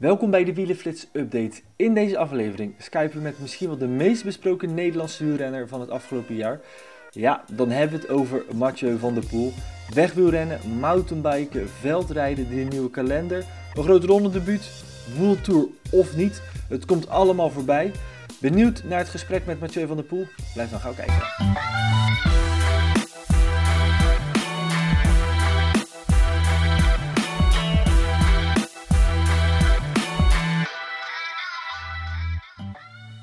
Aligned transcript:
Welkom 0.00 0.30
bij 0.30 0.44
de 0.44 0.54
Wielenflits 0.54 1.06
Update. 1.12 1.60
In 1.76 1.94
deze 1.94 2.18
aflevering 2.18 2.74
skypen 2.78 3.16
we 3.16 3.22
met 3.22 3.38
misschien 3.38 3.68
wel 3.68 3.78
de 3.78 3.86
meest 3.86 4.24
besproken 4.24 4.74
Nederlandse 4.74 5.24
wielrenner 5.24 5.68
van 5.68 5.80
het 5.80 5.90
afgelopen 5.90 6.34
jaar. 6.34 6.60
Ja, 7.10 7.44
dan 7.52 7.70
hebben 7.70 8.00
we 8.00 8.06
het 8.06 8.14
over 8.14 8.44
Mathieu 8.54 8.98
van 8.98 9.14
der 9.14 9.26
Poel. 9.26 9.52
Wegwielrennen, 9.94 10.60
mountainbiken, 10.78 11.68
veldrijden, 11.68 12.48
de 12.48 12.54
nieuwe 12.54 12.90
kalender, 12.90 13.44
een 13.74 13.82
groot 13.82 14.04
rondedebuut, 14.04 14.84
World 15.18 15.68
of 15.90 16.16
niet. 16.16 16.42
Het 16.68 16.84
komt 16.84 17.08
allemaal 17.08 17.50
voorbij. 17.50 17.92
Benieuwd 18.40 18.82
naar 18.84 18.98
het 18.98 19.08
gesprek 19.08 19.46
met 19.46 19.60
Mathieu 19.60 19.86
van 19.86 19.96
der 19.96 20.04
Poel? 20.04 20.26
Blijf 20.54 20.70
dan 20.70 20.80
gauw 20.80 20.94
kijken. 20.94 22.09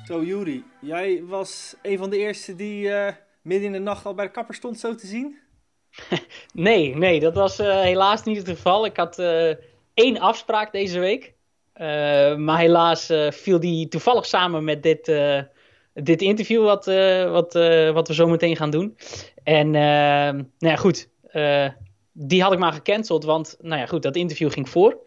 Zo, 0.08 0.22
Juri, 0.22 0.64
jij 0.80 1.22
was 1.24 1.74
een 1.82 1.98
van 1.98 2.10
de 2.10 2.18
eerste 2.18 2.56
die 2.56 2.88
uh, 2.88 3.08
midden 3.42 3.66
in 3.66 3.72
de 3.72 3.78
nacht 3.78 4.06
al 4.06 4.14
bij 4.14 4.24
de 4.24 4.30
kapper 4.30 4.54
stond, 4.54 4.78
zo 4.78 4.94
te 4.94 5.06
zien? 5.06 5.38
nee, 6.52 6.96
nee, 6.96 7.20
dat 7.20 7.34
was 7.34 7.60
uh, 7.60 7.80
helaas 7.80 8.24
niet 8.24 8.36
het 8.36 8.48
geval. 8.48 8.84
Ik 8.84 8.96
had 8.96 9.18
uh, 9.18 9.50
één 9.94 10.18
afspraak 10.18 10.72
deze 10.72 10.98
week. 10.98 11.34
maar 12.38 12.58
helaas 12.58 13.12
viel 13.30 13.60
die 13.60 13.88
toevallig 13.88 14.26
samen 14.26 14.64
met 14.64 14.82
dit, 14.82 15.12
dit 15.94 16.22
interview 16.22 16.64
wat, 16.64 16.84
wat, 17.30 17.52
wat 17.92 18.08
we 18.08 18.14
zo 18.14 18.26
meteen 18.26 18.56
gaan 18.56 18.70
doen. 18.70 18.96
En 19.42 19.70
nou 19.70 20.44
ja, 20.58 20.76
goed 20.76 21.08
die 22.20 22.42
had 22.42 22.52
ik 22.52 22.58
maar 22.58 22.72
gecanceld, 22.72 23.24
want 23.24 23.56
nou 23.60 23.80
ja, 23.80 23.86
goed, 23.86 24.02
dat 24.02 24.16
interview 24.16 24.52
ging 24.52 24.68
voor. 24.68 24.98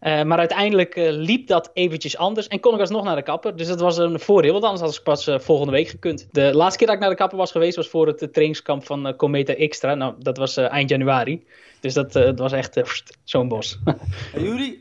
Uh, 0.00 0.22
maar 0.22 0.38
uiteindelijk 0.38 0.96
uh, 0.96 1.10
liep 1.10 1.46
dat 1.46 1.70
eventjes 1.72 2.16
anders 2.16 2.48
en 2.48 2.60
kon 2.60 2.74
ik 2.74 2.80
alsnog 2.80 3.04
naar 3.04 3.16
de 3.16 3.22
kapper. 3.22 3.56
Dus 3.56 3.66
dat 3.66 3.80
was 3.80 3.98
een 3.98 4.20
voordeel, 4.20 4.52
want 4.52 4.64
anders 4.64 4.82
had 4.82 4.94
ik 4.94 5.02
pas 5.02 5.28
uh, 5.28 5.38
volgende 5.38 5.72
week 5.72 5.88
gekund. 5.88 6.28
De 6.32 6.54
laatste 6.54 6.78
keer 6.78 6.86
dat 6.86 6.96
ik 6.96 7.02
naar 7.02 7.10
de 7.10 7.16
kapper 7.16 7.38
was 7.38 7.50
geweest 7.50 7.76
was 7.76 7.88
voor 7.88 8.06
het 8.06 8.18
trainingskamp 8.18 8.86
van 8.86 9.16
Cometa 9.16 9.54
Extra. 9.54 9.94
Nou, 9.94 10.14
dat 10.18 10.36
was 10.36 10.56
eind 10.56 10.88
januari. 10.88 11.44
Dus 11.80 11.94
dat, 11.94 12.12
was 12.36 12.52
echt 12.52 12.80
zo'n 13.24 13.48
bos. 13.48 13.78
hey, 14.32 14.78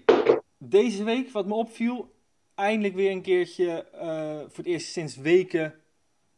deze 0.57 1.03
week, 1.03 1.31
wat 1.31 1.45
me 1.45 1.53
opviel, 1.53 2.11
eindelijk 2.55 2.95
weer 2.95 3.11
een 3.11 3.21
keertje 3.21 3.85
voor 4.47 4.63
het 4.63 4.65
eerst 4.65 4.91
sinds 4.91 5.15
weken, 5.15 5.73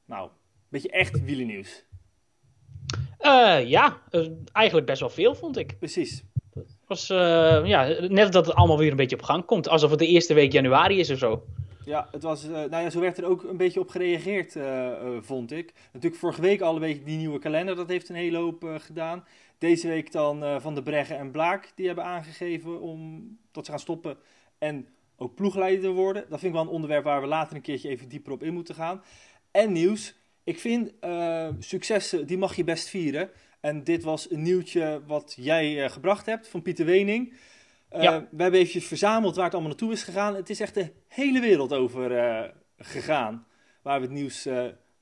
nou, 0.05 0.29
beetje 0.69 0.89
echt 0.89 1.23
wielennieuws. 1.23 1.85
Uh, 3.21 3.69
ja, 3.69 3.97
uh, 4.11 4.27
eigenlijk 4.51 4.87
best 4.87 4.99
wel 4.99 5.09
veel, 5.09 5.35
vond 5.35 5.57
ik. 5.57 5.75
Precies. 5.79 6.23
Was 6.87 7.09
uh, 7.09 7.17
ja, 7.65 7.95
net 8.07 8.31
dat 8.31 8.45
het 8.45 8.55
allemaal 8.55 8.77
weer 8.77 8.91
een 8.91 8.95
beetje 8.95 9.15
op 9.15 9.21
gang 9.21 9.45
komt. 9.45 9.67
Alsof 9.67 9.89
het 9.89 9.99
de 9.99 10.07
eerste 10.07 10.33
week 10.33 10.51
januari 10.51 10.99
is 10.99 11.11
of 11.11 11.17
zo. 11.17 11.43
Ja, 11.85 12.07
het 12.11 12.23
was, 12.23 12.43
nou 12.43 12.69
ja, 12.69 12.89
zo 12.89 12.99
werd 12.99 13.17
er 13.17 13.25
ook 13.25 13.43
een 13.43 13.57
beetje 13.57 13.79
op 13.79 13.89
gereageerd, 13.89 14.57
vond 15.21 15.51
ik. 15.51 15.73
Natuurlijk 15.93 16.21
vorige 16.21 16.41
week 16.41 16.61
al 16.61 16.73
een 16.73 16.79
beetje 16.79 17.03
die 17.03 17.17
nieuwe 17.17 17.39
kalender, 17.39 17.75
dat 17.75 17.87
heeft 17.87 18.09
een 18.09 18.15
hele 18.15 18.37
hoop 18.37 18.65
gedaan. 18.77 19.23
Deze 19.57 19.87
week 19.87 20.11
dan 20.11 20.61
Van 20.61 20.75
de 20.75 20.83
Breggen 20.83 21.17
en 21.17 21.31
Blaak, 21.31 21.71
die 21.75 21.85
hebben 21.85 22.03
aangegeven 22.03 22.81
om, 22.81 23.27
dat 23.51 23.65
ze 23.65 23.71
gaan 23.71 23.79
stoppen 23.79 24.17
en 24.57 24.87
ook 25.17 25.35
ploegleider 25.35 25.91
worden. 25.91 26.25
Dat 26.29 26.39
vind 26.39 26.53
ik 26.53 26.59
wel 26.59 26.67
een 26.67 26.75
onderwerp 26.75 27.03
waar 27.03 27.21
we 27.21 27.27
later 27.27 27.55
een 27.55 27.61
keertje 27.61 27.89
even 27.89 28.09
dieper 28.09 28.31
op 28.31 28.43
in 28.43 28.53
moeten 28.53 28.75
gaan. 28.75 29.01
En 29.51 29.71
nieuws, 29.71 30.15
ik 30.43 30.59
vind 30.59 30.91
uh, 31.01 31.49
successen, 31.59 32.27
die 32.27 32.37
mag 32.37 32.55
je 32.55 32.63
best 32.63 32.89
vieren. 32.89 33.29
En 33.59 33.83
dit 33.83 34.03
was 34.03 34.31
een 34.31 34.41
nieuwtje 34.41 35.01
wat 35.07 35.33
jij 35.37 35.83
uh, 35.83 35.89
gebracht 35.89 36.25
hebt 36.25 36.47
van 36.47 36.61
Pieter 36.61 36.85
Wening. 36.85 37.33
Uh, 37.95 38.03
ja. 38.03 38.27
We 38.31 38.41
hebben 38.41 38.59
even 38.59 38.81
verzameld 38.81 39.35
waar 39.35 39.43
het 39.43 39.53
allemaal 39.53 39.71
naartoe 39.71 39.91
is 39.91 40.03
gegaan. 40.03 40.35
Het 40.35 40.49
is 40.49 40.59
echt 40.59 40.73
de 40.73 40.91
hele 41.07 41.39
wereld 41.39 41.73
over 41.73 42.53
gegaan. 42.77 43.45
Waar 43.81 43.99
we 43.99 44.05
het 44.05 44.15
nieuws 44.15 44.47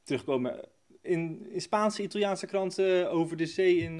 terugkomen. 0.03 0.67
In, 1.01 1.47
in 1.51 1.61
Spaanse, 1.61 2.03
Italiaanse 2.03 2.45
kranten 2.45 3.11
over 3.11 3.37
de 3.37 3.45
zee 3.45 3.77
in, 3.77 3.99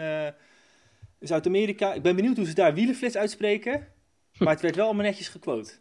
in 1.20 1.28
Zuid-Amerika. 1.28 1.94
Ik 1.94 2.02
ben 2.02 2.16
benieuwd 2.16 2.38
hoe 2.38 2.46
ze 2.46 2.54
daar 2.54 2.74
wielenflits 2.74 3.18
uitspreken. 3.18 3.88
Maar 4.40 4.54
het 4.54 4.62
werd 4.62 4.76
wel 4.76 4.86
allemaal 4.86 5.06
netjes 5.06 5.28
gequote. 5.28 5.72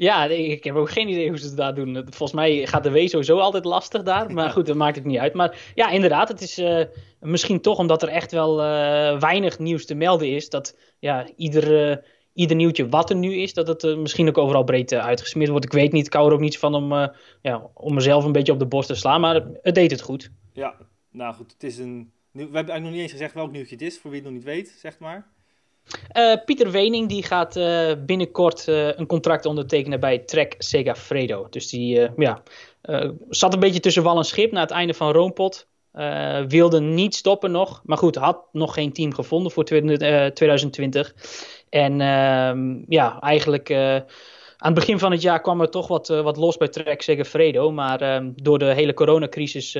Ja, 0.00 0.24
ik 0.24 0.64
heb 0.64 0.74
ook 0.74 0.90
geen 0.90 1.08
idee 1.08 1.28
hoe 1.28 1.38
ze 1.38 1.46
het 1.46 1.56
daar 1.56 1.74
doen. 1.74 1.94
Volgens 1.94 2.32
mij 2.32 2.66
gaat 2.66 2.82
de 2.82 2.90
W 2.90 3.08
sowieso 3.08 3.38
altijd 3.38 3.64
lastig 3.64 4.02
daar. 4.02 4.32
Maar 4.32 4.50
goed, 4.50 4.66
dat 4.66 4.76
maakt 4.76 4.96
het 4.96 5.04
niet 5.04 5.18
uit. 5.18 5.34
Maar 5.34 5.72
ja, 5.74 5.90
inderdaad, 5.90 6.28
het 6.28 6.40
is 6.40 6.58
uh, 6.58 6.84
misschien 7.20 7.60
toch 7.60 7.78
omdat 7.78 8.02
er 8.02 8.08
echt 8.08 8.32
wel 8.32 8.60
uh, 8.60 9.18
weinig 9.18 9.58
nieuws 9.58 9.86
te 9.86 9.94
melden 9.94 10.28
is. 10.28 10.48
Dat 10.48 10.76
ja, 10.98 11.26
ieder, 11.36 11.90
uh, 11.90 11.96
ieder 12.32 12.56
nieuwtje 12.56 12.88
wat 12.88 13.10
er 13.10 13.16
nu 13.16 13.34
is, 13.34 13.54
dat 13.54 13.66
het 13.66 13.98
misschien 13.98 14.28
ook 14.28 14.38
overal 14.38 14.64
breed 14.64 14.92
uitgesmeerd 14.92 15.50
wordt. 15.50 15.64
Ik 15.64 15.72
weet 15.72 15.92
niet, 15.92 16.06
ik 16.06 16.12
hou 16.12 16.26
er 16.26 16.34
ook 16.34 16.40
niets 16.40 16.58
van 16.58 16.74
om, 16.74 16.92
ja, 17.42 17.70
om 17.74 17.94
mezelf 17.94 18.24
een 18.24 18.32
beetje 18.32 18.52
op 18.52 18.58
de 18.58 18.66
borst 18.66 18.88
te 18.88 18.94
slaan. 18.94 19.20
Maar 19.20 19.46
het 19.62 19.74
deed 19.74 19.90
het 19.90 20.00
goed. 20.00 20.30
Ja, 20.52 20.74
nou 21.10 21.34
goed, 21.34 21.52
het 21.52 21.62
is 21.62 21.78
een... 21.78 22.12
We 22.32 22.40
hebben 22.40 22.54
eigenlijk 22.54 22.82
nog 22.82 22.92
niet 22.92 23.02
eens 23.02 23.12
gezegd 23.12 23.34
welk 23.34 23.50
nieuwtje 23.50 23.74
het 23.74 23.84
is, 23.84 23.98
voor 23.98 24.10
wie 24.10 24.20
het 24.20 24.28
nog 24.28 24.38
niet 24.38 24.48
weet, 24.48 24.68
zeg 24.78 24.98
maar. 24.98 25.28
Uh, 26.16 26.34
Pieter 26.44 26.70
Wening 26.70 27.08
die 27.08 27.22
gaat 27.22 27.56
uh, 27.56 27.92
binnenkort 28.06 28.66
uh, 28.68 28.96
een 28.96 29.06
contract 29.06 29.46
ondertekenen 29.46 30.00
bij 30.00 30.18
Trek 30.18 30.54
Segafredo. 30.58 31.46
Dus 31.50 31.68
die 31.68 32.08
ja, 32.16 32.42
zat 33.28 33.54
een 33.54 33.60
beetje 33.60 33.80
tussen 33.80 34.02
wal 34.02 34.16
en 34.16 34.24
schip 34.24 34.52
na 34.52 34.60
het 34.60 34.70
einde 34.70 34.94
van 34.94 35.12
Roompot. 35.12 35.68
wilde 36.48 36.80
niet 36.80 37.14
stoppen 37.14 37.50
nog. 37.50 37.82
Maar 37.84 37.98
goed, 37.98 38.14
had 38.14 38.38
nog 38.52 38.74
geen 38.74 38.92
team 38.92 39.14
gevonden 39.14 39.52
voor 39.52 39.64
2020. 39.64 41.14
En 41.68 42.00
ehm, 42.00 42.82
ja, 42.88 43.20
eigenlijk 43.20 43.70
aan 43.70 44.04
het 44.56 44.74
begin 44.74 44.98
van 44.98 45.10
het 45.10 45.22
jaar 45.22 45.40
kwam 45.40 45.60
er 45.60 45.70
toch 45.70 45.88
wat, 45.88 46.08
wat 46.08 46.36
los 46.36 46.56
bij 46.56 46.68
Trek 46.68 47.02
Segafredo. 47.02 47.70
Maar 47.70 48.00
ehm, 48.00 48.30
door 48.34 48.58
de 48.58 48.74
hele 48.74 48.94
coronacrisis 48.94 49.76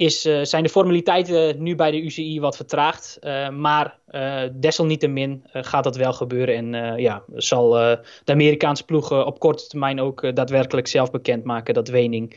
is, 0.00 0.26
uh, 0.26 0.42
zijn 0.42 0.62
de 0.62 0.68
formaliteiten 0.68 1.62
nu 1.62 1.74
bij 1.74 1.90
de 1.90 2.02
UCI 2.02 2.40
wat 2.40 2.56
vertraagd. 2.56 3.18
Uh, 3.20 3.48
maar 3.48 3.98
uh, 4.10 4.42
desalniettemin 4.52 5.44
gaat 5.52 5.84
dat 5.84 5.96
wel 5.96 6.12
gebeuren. 6.12 6.54
En 6.54 6.98
ja, 7.00 7.24
zal 7.34 7.70
de 7.70 8.32
Amerikaanse 8.32 8.84
ploeg 8.84 9.12
op 9.12 9.38
korte 9.38 9.66
termijn 9.66 10.00
ook 10.00 10.34
daadwerkelijk 10.36 10.86
zelf 10.86 11.10
bekendmaken 11.10 11.74
dat 11.74 11.88
Wening 11.88 12.36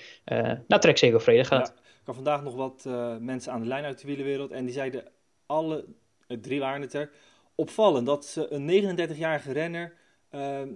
naar 0.68 0.80
Trek 0.80 0.98
Segafredo 0.98 1.44
gaat. 1.44 1.74
Ik 1.78 2.06
had 2.06 2.16
vandaag 2.16 2.44
nog 2.44 2.56
wat 2.56 2.88
mensen 3.20 3.52
aan 3.52 3.62
de 3.62 3.68
lijn 3.68 3.84
uit 3.84 4.02
de 4.02 4.08
wielenwereld. 4.08 4.52
En 4.52 4.66
die 4.66 4.74
zeiden, 4.74 5.04
alle 5.46 5.86
drie 6.28 6.60
waren 6.60 6.82
het 6.82 6.94
er, 6.94 7.12
opvallend 7.56 8.06
dat 8.06 8.26
ze 8.26 8.54
een 8.54 8.98
39-jarige 8.98 9.52
renner 9.52 9.94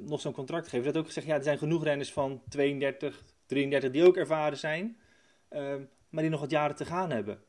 nog 0.06 0.22
zo'n 0.22 0.34
contract 0.34 0.68
geven. 0.68 0.86
Dat 0.86 0.98
ook 0.98 1.06
gezegd, 1.06 1.28
ja, 1.28 1.36
er 1.36 1.44
zijn 1.44 1.58
genoeg 1.58 1.84
renners 1.84 2.14
van 2.14 2.42
32, 2.50 3.24
33 3.46 3.92
die 3.92 4.08
ook 4.08 4.18
ervaren 4.18 4.58
zijn 4.58 4.98
maar 6.10 6.22
die 6.22 6.32
nog 6.32 6.40
wat 6.40 6.52
jaren 6.52 6.76
te 6.76 6.86
gaan 6.86 7.10
hebben. 7.10 7.40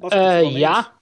Uh, 0.00 0.56
ja. 0.56 1.00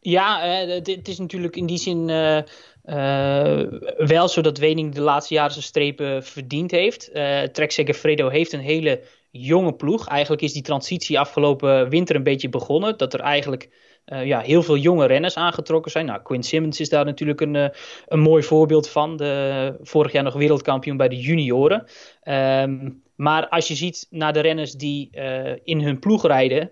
Ja, 0.00 0.62
uh, 0.64 0.74
het, 0.84 1.08
is 1.08 1.18
natuurlijk 1.18 1.56
in 1.56 1.66
die 1.66 1.78
zin 1.78 2.08
uh, 2.08 3.62
wel 3.96 4.28
zo 4.28 4.40
dat 4.40 4.58
Wening 4.58 4.94
de 4.94 5.00
laatste 5.00 5.34
jaren 5.34 5.52
zijn 5.52 5.64
strepen 5.64 6.24
verdiend 6.24 6.70
heeft. 6.70 7.10
Uh, 7.12 7.42
Trek 7.42 7.70
Segafredo 7.70 8.28
heeft 8.28 8.52
een 8.52 8.60
hele 8.60 9.02
jonge 9.30 9.74
ploeg. 9.74 10.08
Eigenlijk 10.08 10.42
is 10.42 10.52
die 10.52 10.62
transitie 10.62 11.18
afgelopen 11.18 11.88
winter 11.88 12.16
een 12.16 12.22
beetje 12.22 12.48
begonnen. 12.48 12.98
Dat 12.98 13.14
er 13.14 13.20
eigenlijk 13.20 13.68
uh, 14.06 14.26
ja, 14.26 14.40
heel 14.40 14.62
veel 14.62 14.76
jonge 14.76 15.06
renners 15.06 15.36
aangetrokken 15.36 15.90
zijn. 15.90 16.06
Nou, 16.06 16.22
Quinn 16.22 16.42
Simmons 16.42 16.80
is 16.80 16.88
daar 16.88 17.04
natuurlijk 17.04 17.40
een, 17.40 17.54
uh, 17.54 17.68
een 18.06 18.20
mooi 18.20 18.42
voorbeeld 18.42 18.88
van. 18.88 19.16
De, 19.16 19.74
vorig 19.82 20.12
jaar 20.12 20.22
nog 20.22 20.34
wereldkampioen 20.34 20.96
bij 20.96 21.08
de 21.08 21.20
junioren. 21.20 21.86
Um, 22.24 23.01
maar 23.14 23.48
als 23.48 23.68
je 23.68 23.74
ziet 23.74 24.06
naar 24.10 24.32
de 24.32 24.40
renners 24.40 24.72
die 24.72 25.10
uh, 25.12 25.52
in 25.62 25.80
hun 25.80 25.98
ploeg 25.98 26.26
rijden, 26.26 26.70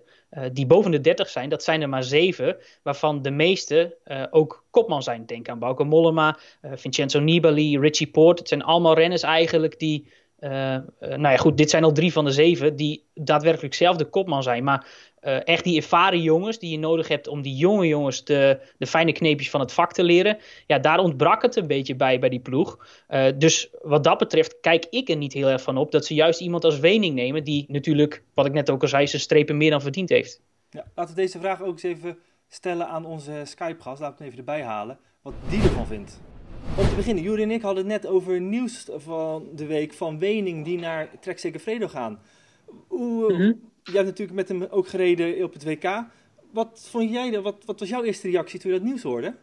die 0.52 0.66
boven 0.66 0.90
de 0.90 1.00
30 1.00 1.28
zijn, 1.28 1.48
dat 1.48 1.62
zijn 1.62 1.82
er 1.82 1.88
maar 1.88 2.04
zeven, 2.04 2.56
waarvan 2.82 3.22
de 3.22 3.30
meeste 3.30 3.98
ook 4.30 4.64
kopman 4.70 5.02
zijn. 5.02 5.26
Denk 5.26 5.48
aan 5.48 5.58
Bauke 5.58 5.84
Mollema, 5.84 6.38
Vincenzo 6.62 7.20
Nibali, 7.20 7.78
Richie 7.78 8.10
Poort. 8.10 8.38
Het 8.38 8.48
zijn 8.48 8.62
allemaal 8.62 8.94
renners 8.94 9.22
eigenlijk 9.22 9.78
die 9.78 10.08
nou 10.40 11.20
ja, 11.20 11.36
goed, 11.36 11.56
dit 11.56 11.70
zijn 11.70 11.84
al 11.84 11.92
drie 11.92 12.12
van 12.12 12.24
de 12.24 12.30
zeven 12.30 12.76
die 12.76 13.04
daadwerkelijk 13.14 13.74
zelf 13.74 13.96
de 13.96 14.04
kopman 14.04 14.42
zijn. 14.42 14.64
Maar 14.64 14.86
echt 15.44 15.64
die 15.64 15.76
ervaren 15.76 16.22
jongens 16.22 16.58
die 16.58 16.70
je 16.70 16.78
nodig 16.78 17.08
hebt 17.08 17.28
om 17.28 17.42
die 17.42 17.56
jonge 17.56 17.86
jongens 17.86 18.24
de, 18.24 18.60
de 18.78 18.86
fijne 18.86 19.12
kneepjes 19.12 19.50
van 19.50 19.60
het 19.60 19.72
vak 19.72 19.92
te 19.92 20.02
leren. 20.02 20.38
Ja, 20.66 20.78
daar 20.78 20.98
ontbrak 20.98 21.42
het 21.42 21.56
een 21.56 21.66
beetje 21.66 21.96
bij 21.96 22.18
bij 22.18 22.28
die 22.28 22.40
ploeg. 22.40 22.86
dus 23.36 23.70
wat 23.82 24.04
dat 24.04 24.18
betreft 24.18 24.60
kijk 24.60 24.86
ik 24.90 25.08
er 25.08 25.16
niet 25.16 25.32
heel 25.32 25.48
erg 25.48 25.62
van 25.62 25.76
op 25.76 25.92
dat 25.92 26.06
ze 26.06 26.14
juist 26.14 26.40
iemand 26.40 26.64
als 26.64 26.78
Wening 26.78 27.14
nemen. 27.14 27.44
Die 27.44 27.64
natuurlijk, 27.68 28.22
wat 28.34 28.46
ik 28.46 28.52
net 28.52 28.70
ook 28.70 28.82
al 28.82 28.88
zei, 28.88 29.06
zijn 29.06 29.22
strepen 29.22 29.56
meer 29.56 29.70
dan 29.70 29.82
verdiend 29.82 30.08
heeft. 30.08 30.40
Ja, 30.70 30.84
laten 30.94 31.14
we 31.14 31.20
deze 31.20 31.38
vraag 31.38 31.62
ook 31.62 31.72
eens 31.72 31.82
even 31.82 32.18
stellen 32.48 32.88
aan 32.88 33.06
onze 33.06 33.42
Skype-gast. 33.44 34.00
Laten 34.00 34.18
we 34.18 34.24
hem 34.24 34.32
even 34.32 34.38
erbij 34.38 34.62
halen. 34.62 34.98
Wat 35.22 35.34
die 35.48 35.62
ervan 35.62 35.86
vindt. 35.86 36.20
Om 36.76 36.88
te 36.88 36.94
beginnen, 36.96 37.24
Juri 37.24 37.42
en 37.42 37.50
ik 37.50 37.62
hadden 37.62 37.90
het 37.90 38.02
net 38.02 38.12
over 38.12 38.40
nieuws 38.40 38.88
van 38.96 39.48
de 39.54 39.66
week 39.66 39.92
van 39.92 40.18
Wening 40.18 40.64
die 40.64 40.78
naar 40.78 41.08
Trek 41.20 41.38
Segafredo 41.38 41.88
gaan. 41.88 42.20
Hoe, 42.88 43.32
mm 43.32 43.68
Jij 43.82 43.94
hebt 43.94 44.06
natuurlijk 44.06 44.36
met 44.36 44.48
hem 44.48 44.62
ook 44.70 44.88
gereden 44.88 45.44
op 45.44 45.52
het 45.52 45.64
WK. 45.64 46.04
Wat 46.52 46.88
vond 46.90 47.10
jij, 47.10 47.40
wat, 47.40 47.64
wat 47.64 47.80
was 47.80 47.88
jouw 47.88 48.02
eerste 48.02 48.30
reactie 48.30 48.60
toen 48.60 48.72
je 48.72 48.78
dat 48.78 48.86
nieuws 48.86 49.02
hoorde? 49.02 49.34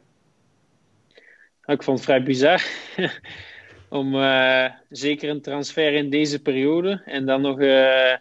Ik 1.66 1.84
vond 1.84 1.98
het 1.98 2.08
vrij 2.08 2.24
bizar. 2.24 2.64
Om 3.90 4.16
uh, 4.16 4.66
zeker 4.90 5.30
een 5.30 5.42
transfer 5.42 5.94
in 5.94 6.10
deze 6.10 6.42
periode 6.42 7.02
en 7.06 7.26
dan 7.26 7.42
nog 7.42 7.60
uh, 7.60 8.16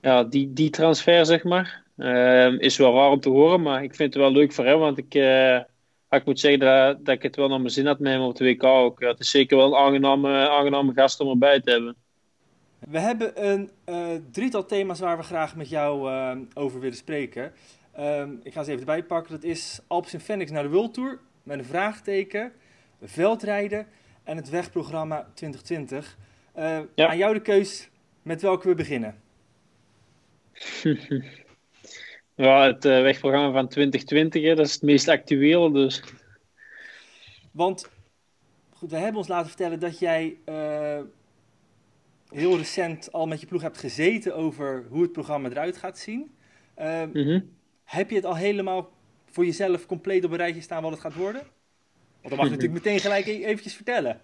ja, 0.00 0.24
die, 0.24 0.52
die 0.52 0.70
transfer, 0.70 1.26
zeg 1.26 1.44
maar. 1.44 1.84
Uh, 1.96 2.60
is 2.60 2.76
wel 2.76 2.94
raar 2.94 3.10
om 3.10 3.20
te 3.20 3.28
horen, 3.28 3.62
maar 3.62 3.82
ik 3.82 3.94
vind 3.94 4.14
het 4.14 4.22
wel 4.22 4.32
leuk 4.32 4.52
voor 4.52 4.64
hem. 4.64 4.78
Want 4.78 4.98
ik, 4.98 5.14
ik 6.18 6.24
moet 6.24 6.40
zeggen 6.40 6.60
dat, 6.60 7.04
dat 7.04 7.14
ik 7.14 7.22
het 7.22 7.36
wel 7.36 7.48
naar 7.48 7.60
mijn 7.60 7.70
zin 7.70 7.86
had 7.86 7.98
met 7.98 8.12
hem 8.12 8.22
op 8.22 8.36
de 8.36 8.44
WK 8.44 8.64
ook. 8.64 9.00
het 9.00 9.20
is 9.20 9.30
zeker 9.30 9.56
wel 9.56 9.66
een 9.66 9.84
aangename, 9.84 10.48
aangename 10.48 10.92
gast 10.92 11.20
om 11.20 11.28
erbij 11.28 11.60
te 11.60 11.70
hebben. 11.70 11.96
We 12.78 12.98
hebben 12.98 13.48
een 13.48 13.70
uh, 13.88 14.06
drietal 14.30 14.64
thema's 14.64 15.00
waar 15.00 15.16
we 15.16 15.22
graag 15.22 15.56
met 15.56 15.68
jou 15.68 16.10
uh, 16.10 16.36
over 16.54 16.80
willen 16.80 16.96
spreken. 16.96 17.52
Um, 17.98 18.40
ik 18.42 18.52
ga 18.52 18.62
ze 18.62 18.70
even 18.70 18.80
erbij 18.80 19.04
pakken. 19.04 19.32
Dat 19.32 19.44
is 19.44 19.80
Alps 19.86 20.12
in 20.12 20.20
Phoenix 20.20 20.50
naar 20.50 20.62
de 20.62 20.68
World 20.68 20.94
Tour 20.94 21.18
met 21.42 21.58
een 21.58 21.64
vraagteken, 21.64 22.52
veldrijden 23.02 23.86
en 24.24 24.36
het 24.36 24.48
wegprogramma 24.48 25.28
2020. 25.34 26.16
Uh, 26.58 26.78
ja. 26.94 27.08
Aan 27.08 27.16
jou 27.16 27.34
de 27.34 27.42
keus 27.42 27.88
met 28.22 28.42
welke 28.42 28.68
we 28.68 28.74
beginnen. 28.74 29.20
ja, 32.42 32.66
het 32.66 32.84
wegprogramma 32.84 33.52
van 33.52 33.68
2020, 33.68 34.42
hè, 34.42 34.54
dat 34.54 34.66
is 34.66 34.72
het 34.72 34.82
meest 34.82 35.08
actuele. 35.08 35.72
Dus. 35.72 36.02
Want 37.50 37.90
goed, 38.70 38.90
we 38.90 38.96
hebben 38.96 39.16
ons 39.16 39.28
laten 39.28 39.48
vertellen 39.48 39.80
dat 39.80 39.98
jij 39.98 40.36
heel 42.30 42.56
recent 42.56 43.12
al 43.12 43.26
met 43.26 43.40
je 43.40 43.46
ploeg 43.46 43.62
hebt 43.62 43.78
gezeten 43.78 44.36
over 44.36 44.86
hoe 44.88 45.02
het 45.02 45.12
programma 45.12 45.48
eruit 45.48 45.76
gaat 45.76 45.98
zien. 45.98 46.30
Uh, 46.78 47.02
Heb 47.84 48.10
je 48.10 48.16
het 48.16 48.24
al 48.24 48.36
helemaal 48.36 48.90
voor 49.26 49.44
jezelf 49.44 49.86
compleet 49.86 50.24
op 50.24 50.30
een 50.30 50.36
rijtje 50.36 50.60
staan 50.60 50.82
wat 50.82 50.90
het 50.90 51.00
gaat 51.00 51.14
worden? 51.14 51.42
Want 52.20 52.28
dan 52.28 52.36
mag 52.36 52.44
je 52.44 52.50
natuurlijk 52.50 52.84
meteen 52.84 53.00
gelijk 53.00 53.26
e- 53.26 53.44
eventjes 53.44 53.74
vertellen. 53.74 54.20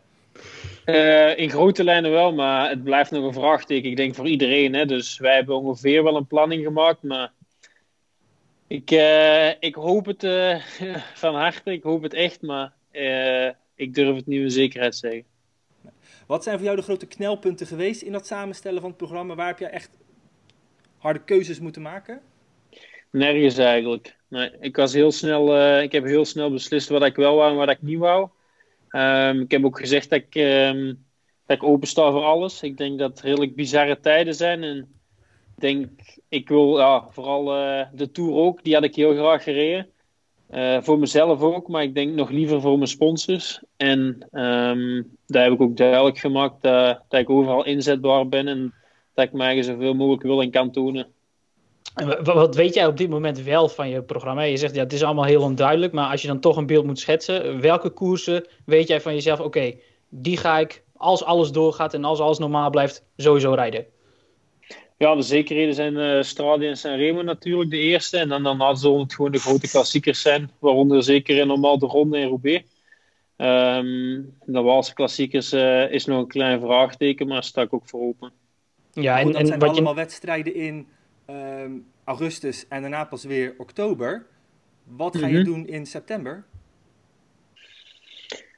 Uh, 0.86 1.38
in 1.38 1.50
grote 1.50 1.84
lijnen 1.84 2.10
wel, 2.10 2.32
maar 2.32 2.68
het 2.68 2.84
blijft 2.84 3.10
nog 3.10 3.24
een 3.24 3.32
vraagteken. 3.32 3.90
Ik 3.90 3.96
denk 3.96 4.14
voor 4.14 4.28
iedereen. 4.28 4.74
Hè? 4.74 4.86
Dus 4.86 5.18
wij 5.18 5.34
hebben 5.34 5.56
ongeveer 5.56 6.02
wel 6.02 6.16
een 6.16 6.26
planning 6.26 6.64
gemaakt. 6.64 7.02
Maar 7.02 7.32
ik, 8.66 8.90
uh, 8.90 9.48
ik 9.48 9.74
hoop 9.74 10.06
het 10.06 10.24
uh, 10.24 10.60
van 11.22 11.34
harte. 11.34 11.72
Ik 11.72 11.82
hoop 11.82 12.02
het 12.02 12.14
echt. 12.14 12.42
Maar 12.42 12.72
ik 13.74 13.94
durf 13.94 14.16
het 14.16 14.26
niet 14.26 14.42
met 14.42 14.52
zekerheid 14.52 14.92
te 14.92 14.98
zeggen. 14.98 15.24
Wat 16.26 16.42
zijn 16.42 16.56
voor 16.56 16.64
jou 16.64 16.76
de 16.76 16.82
grote 16.82 17.06
knelpunten 17.06 17.66
geweest 17.66 18.02
in 18.02 18.12
dat 18.12 18.26
samenstellen 18.26 18.80
van 18.80 18.88
het 18.88 18.98
programma? 18.98 19.34
Waar 19.34 19.46
heb 19.46 19.58
je 19.58 19.66
echt 19.66 19.98
harde 20.98 21.24
keuzes 21.24 21.60
moeten 21.60 21.82
maken? 21.82 22.20
Nergens 23.10 23.58
eigenlijk. 23.58 24.16
Nee, 24.28 24.50
ik, 24.60 24.76
was 24.76 24.92
heel 24.92 25.12
snel, 25.12 25.78
ik 25.82 25.92
heb 25.92 26.04
heel 26.04 26.24
snel 26.24 26.50
beslist 26.50 26.88
wat 26.88 27.04
ik 27.04 27.16
wel 27.16 27.36
wou 27.36 27.50
en 27.50 27.56
wat 27.56 27.70
ik 27.70 27.82
niet 27.82 27.98
wou. 27.98 28.28
Um, 28.90 29.40
ik 29.40 29.50
heb 29.50 29.64
ook 29.64 29.78
gezegd 29.78 30.10
dat 30.10 30.18
ik, 30.18 30.34
um, 30.34 31.04
dat 31.46 31.56
ik 31.56 31.62
opensta 31.62 32.10
voor 32.10 32.22
alles. 32.22 32.62
Ik 32.62 32.76
denk 32.76 32.98
dat 32.98 33.10
het 33.10 33.20
redelijk 33.20 33.54
bizarre 33.54 34.00
tijden 34.00 34.34
zijn. 34.34 34.62
En 34.62 34.88
denk, 35.58 35.88
ik 36.28 36.48
wil 36.48 36.78
ja, 36.78 37.06
vooral 37.10 37.58
uh, 37.58 37.86
de 37.92 38.10
Tour 38.10 38.34
ook, 38.34 38.64
die 38.64 38.74
had 38.74 38.84
ik 38.84 38.94
heel 38.94 39.14
graag 39.14 39.42
gereden. 39.42 39.88
Uh, 40.50 40.78
voor 40.80 40.98
mezelf 40.98 41.40
ook, 41.40 41.68
maar 41.68 41.82
ik 41.82 41.94
denk 41.94 42.14
nog 42.14 42.30
liever 42.30 42.60
voor 42.60 42.76
mijn 42.76 42.88
sponsors. 42.88 43.60
En 43.76 43.98
um, 44.32 45.16
daar 45.26 45.42
heb 45.42 45.52
ik 45.52 45.60
ook 45.60 45.76
duidelijk 45.76 46.18
gemaakt 46.18 46.62
dat, 46.62 47.00
dat 47.08 47.20
ik 47.20 47.30
overal 47.30 47.64
inzetbaar 47.64 48.28
ben 48.28 48.48
en 48.48 48.74
dat 49.14 49.24
ik 49.24 49.32
mij 49.32 49.62
zoveel 49.62 49.94
mogelijk 49.94 50.22
wil 50.22 50.42
en 50.42 50.50
kan 50.50 50.70
tonen. 50.70 51.06
En 51.94 52.24
wat 52.24 52.54
weet 52.54 52.74
jij 52.74 52.86
op 52.86 52.96
dit 52.96 53.10
moment 53.10 53.42
wel 53.42 53.68
van 53.68 53.88
je 53.88 54.02
programma? 54.02 54.42
Je 54.42 54.56
zegt 54.56 54.74
ja, 54.74 54.82
het 54.82 54.92
is 54.92 55.02
allemaal 55.02 55.24
heel 55.24 55.42
onduidelijk, 55.42 55.92
maar 55.92 56.10
als 56.10 56.22
je 56.22 56.28
dan 56.28 56.40
toch 56.40 56.56
een 56.56 56.66
beeld 56.66 56.84
moet 56.84 56.98
schetsen, 56.98 57.60
welke 57.60 57.90
koersen 57.90 58.46
weet 58.64 58.88
jij 58.88 59.00
van 59.00 59.14
jezelf, 59.14 59.40
oké, 59.40 59.74
die 60.08 60.36
ga 60.36 60.58
ik, 60.58 60.84
als 60.96 61.24
alles 61.24 61.50
doorgaat 61.50 61.94
en 61.94 62.04
als 62.04 62.20
alles 62.20 62.38
normaal 62.38 62.70
blijft, 62.70 63.04
sowieso 63.16 63.52
rijden? 63.52 63.86
Ja, 64.98 65.14
de 65.14 65.22
zekerheden 65.22 65.74
zijn 65.74 65.94
uh, 65.94 66.22
Strade 66.22 66.66
en 66.66 66.76
Sanremo 66.76 67.22
natuurlijk 67.22 67.70
de 67.70 67.78
eerste. 67.78 68.18
En 68.18 68.28
dan 68.28 68.42
daarna 68.42 68.74
zullen 68.74 69.00
het 69.00 69.14
gewoon 69.14 69.32
de 69.32 69.38
grote 69.38 69.68
klassiekers 69.68 70.22
zijn, 70.22 70.50
waaronder 70.58 71.02
zeker 71.02 71.36
in 71.36 71.46
normaal 71.46 71.78
de 71.78 71.86
Ronde 71.86 72.18
en 72.18 72.28
Roubaix. 72.28 72.64
Um, 73.36 74.34
de 74.44 74.60
Waalse 74.60 74.94
klassiekers 74.94 75.52
uh, 75.52 75.92
is 75.92 76.04
nog 76.04 76.18
een 76.18 76.26
klein 76.26 76.60
vraagteken, 76.60 77.26
maar 77.26 77.42
sta 77.44 77.62
ik 77.62 77.72
ook 77.72 77.88
voor 77.88 78.00
open. 78.00 78.32
Ja, 78.92 79.20
en, 79.20 79.32
dat 79.32 79.46
zijn 79.46 79.62
allemaal 79.62 79.94
wedstrijden 79.94 80.54
in 80.54 80.86
um, 81.30 81.86
augustus 82.04 82.68
en 82.68 82.80
daarna 82.80 83.04
pas 83.04 83.24
weer 83.24 83.54
oktober. 83.58 84.26
Wat 84.84 85.16
ga 85.16 85.26
je 85.26 85.34
mhm. 85.34 85.44
doen 85.44 85.66
in 85.66 85.86
september? 85.86 86.44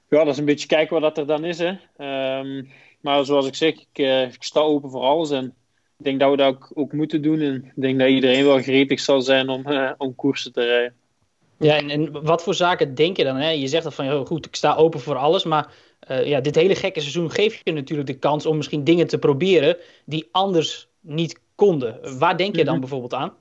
Ja, 0.09 0.25
dat 0.25 0.29
is 0.29 0.39
een 0.39 0.45
beetje 0.45 0.67
kijken 0.67 1.01
wat 1.01 1.15
dat 1.15 1.19
er 1.19 1.27
dan 1.27 1.45
is. 1.45 1.59
Hè. 1.59 1.69
Um, 2.41 2.71
maar 3.01 3.25
zoals 3.25 3.47
ik 3.47 3.55
zeg, 3.55 3.75
ik, 3.75 3.99
uh, 3.99 4.23
ik, 4.23 4.43
sta 4.43 4.61
open 4.61 4.91
voor 4.91 5.03
alles. 5.03 5.31
En 5.31 5.55
ik 5.99 6.05
denk 6.05 6.21
dat 6.21 6.31
we 6.31 6.37
dat 6.37 6.47
ook, 6.47 6.71
ook, 6.75 6.93
moeten 6.93 7.23
doen. 7.23 7.41
En 7.41 7.55
ik 7.55 7.73
denk 7.75 7.99
dat 7.99 8.09
iedereen 8.09 8.45
wel 8.45 8.63
gretig 8.63 9.01
zal 9.01 9.21
zijn 9.21 9.49
om, 9.49 9.67
uh, 9.67 9.91
om 9.99 10.15
koersen 10.15 10.53
te 10.53 10.65
rijden. 10.65 10.95
Ja, 11.59 11.77
en, 11.77 11.91
en, 11.91 12.25
wat 12.25 12.43
voor 12.43 12.55
zaken 12.55 12.95
denk 12.95 13.17
je 13.17 13.25
dan? 13.25 13.37
Hè? 13.37 13.51
Je 13.51 13.67
zegt 13.67 13.85
dat 13.85 13.95
van, 13.95 14.27
goed, 14.27 14.47
ik 14.47 14.57
sta 14.57 14.75
open 14.75 15.01
voor 15.01 15.17
alles, 15.17 15.45
maar 15.45 15.73
uh, 16.11 16.27
ja, 16.27 16.41
dit 16.41 16.55
hele 16.55 16.75
gekke 16.75 17.01
seizoen 17.01 17.31
geeft 17.31 17.61
je 17.65 17.73
natuurlijk 17.73 18.09
de 18.09 18.19
kans 18.19 18.47
om 18.47 18.57
misschien 18.57 18.85
dingen 18.85 19.07
te 19.07 19.19
proberen 19.19 19.77
die 20.05 20.29
anders 20.31 20.89
niet 21.01 21.41
konden. 21.55 22.19
Waar 22.19 22.37
denk 22.37 22.57
je 22.57 22.65
dan 22.65 22.73
mhm. 22.73 22.81
bijvoorbeeld 22.81 23.15
aan? 23.15 23.33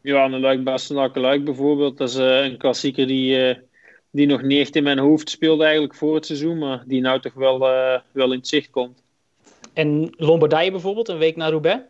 Ja, 0.00 0.24
een 0.24 0.40
Luik 0.40 0.64
Bastenaken 0.64 1.20
Luik 1.20 1.44
bijvoorbeeld. 1.44 1.98
Dat 1.98 2.08
is 2.08 2.16
uh, 2.16 2.44
een 2.44 2.58
klassieker 2.58 3.06
die, 3.06 3.48
uh, 3.48 3.56
die 4.10 4.26
nog 4.26 4.42
niet 4.42 4.60
echt 4.60 4.76
in 4.76 4.82
mijn 4.82 4.98
hoofd 4.98 5.30
speelde 5.30 5.62
eigenlijk 5.64 5.94
voor 5.94 6.14
het 6.14 6.26
seizoen, 6.26 6.58
maar 6.58 6.84
die 6.86 7.00
nou 7.00 7.20
toch 7.20 7.34
wel, 7.34 7.58
wel 8.12 8.32
in 8.32 8.38
het 8.38 8.48
zicht 8.48 8.70
komt. 8.70 9.02
En 9.74 10.14
Lombardije 10.16 10.70
bijvoorbeeld, 10.70 11.08
een 11.08 11.18
week 11.18 11.36
naar 11.36 11.50
Roubaix? 11.50 11.82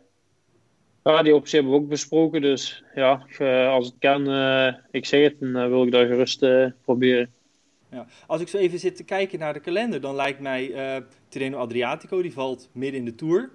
Ja, 1.03 1.23
die 1.23 1.35
optie 1.35 1.59
hebben 1.59 1.77
we 1.77 1.83
ook 1.83 1.89
besproken. 1.89 2.41
Dus 2.41 2.83
ja, 2.95 3.25
eh, 3.37 3.69
als 3.69 3.85
het 3.85 3.95
kan, 3.99 4.29
uh, 4.29 4.73
ik 4.91 5.05
zeg 5.05 5.23
het, 5.23 5.39
dan 5.39 5.49
uh, 5.49 5.67
wil 5.67 5.85
ik 5.85 5.91
dat 5.91 6.07
gerust 6.07 6.43
uh, 6.43 6.67
proberen. 6.81 7.31
Ja. 7.91 8.07
Als 8.27 8.41
ik 8.41 8.47
zo 8.47 8.57
even 8.57 8.79
zit 8.79 8.95
te 8.95 9.03
kijken 9.03 9.39
naar 9.39 9.53
de 9.53 9.59
kalender, 9.59 10.01
dan 10.01 10.15
lijkt 10.15 10.39
mij 10.39 10.67
uh, 10.67 11.03
Tirreno 11.27 11.57
Adriatico, 11.57 12.21
die 12.21 12.33
valt 12.33 12.69
midden 12.71 12.99
in 12.99 13.05
de 13.05 13.15
Tour. 13.15 13.49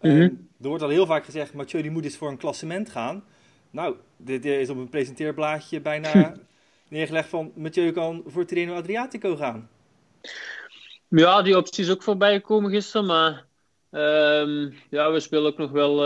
Mm 0.00 0.10
-hmm. 0.10 0.48
er 0.62 0.68
wordt 0.68 0.82
al 0.82 0.88
heel 0.88 1.06
vaak 1.06 1.24
gezegd, 1.24 1.54
Mathieu 1.54 1.82
die 1.82 1.90
moet 1.90 2.04
eens 2.04 2.16
voor 2.16 2.28
een 2.28 2.36
klassement 2.36 2.90
gaan. 2.90 3.24
Nou, 3.70 3.96
dit 4.16 4.44
is 4.44 4.70
op 4.70 4.76
een 4.76 4.88
presenteerblaadje 4.88 5.80
bijna 5.80 6.34
neergelegd 6.88 7.28
van 7.28 7.52
Mathieu 7.54 7.92
kan 7.92 8.22
voor 8.26 8.44
Tirreno 8.44 8.74
Adriatico 8.74 9.36
gaan. 9.36 9.68
Ja, 11.08 11.42
die 11.42 11.56
optie 11.56 11.84
is 11.84 11.90
ook 11.90 12.02
voorbij 12.02 12.34
gekomen 12.34 12.70
gisteren, 12.70 13.06
maar 13.06 13.44
um, 13.90 14.74
ja, 14.90 15.12
we 15.12 15.20
spelen 15.20 15.46
ook 15.46 15.58
nog 15.58 15.70
wel 15.70 16.04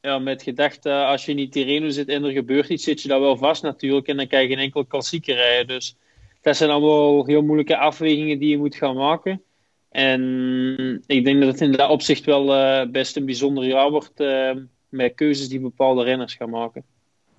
ja, 0.00 0.18
met 0.18 0.42
gedachte, 0.42 0.92
als 0.92 1.24
je 1.24 1.34
in 1.34 1.50
die 1.50 1.90
zit 1.90 2.08
en 2.08 2.24
er 2.24 2.32
gebeurt 2.32 2.68
iets, 2.68 2.84
zit 2.84 3.02
je 3.02 3.08
daar 3.08 3.20
wel 3.20 3.36
vast 3.36 3.62
natuurlijk. 3.62 4.06
En 4.06 4.16
dan 4.16 4.26
kan 4.26 4.42
je 4.42 4.48
geen 4.48 4.58
enkel 4.58 4.84
klassieker 4.84 5.34
rijden. 5.34 5.66
Dus 5.66 5.96
dat 6.40 6.56
zijn 6.56 6.70
allemaal 6.70 7.26
heel 7.26 7.42
moeilijke 7.42 7.76
afwegingen 7.76 8.38
die 8.38 8.48
je 8.48 8.58
moet 8.58 8.74
gaan 8.74 8.96
maken. 8.96 9.42
En 9.90 11.02
ik 11.06 11.24
denk 11.24 11.40
dat 11.40 11.48
het 11.48 11.60
in 11.60 11.72
dat 11.72 11.90
opzicht 11.90 12.24
wel 12.24 12.54
uh, 12.54 12.90
best 12.90 13.16
een 13.16 13.24
bijzonder 13.24 13.64
jaar 13.64 13.90
wordt 13.90 14.20
uh, 14.20 14.50
met 14.88 15.14
keuzes 15.14 15.48
die 15.48 15.60
bepaalde 15.60 16.04
renners 16.04 16.34
gaan 16.34 16.50
maken. 16.50 16.84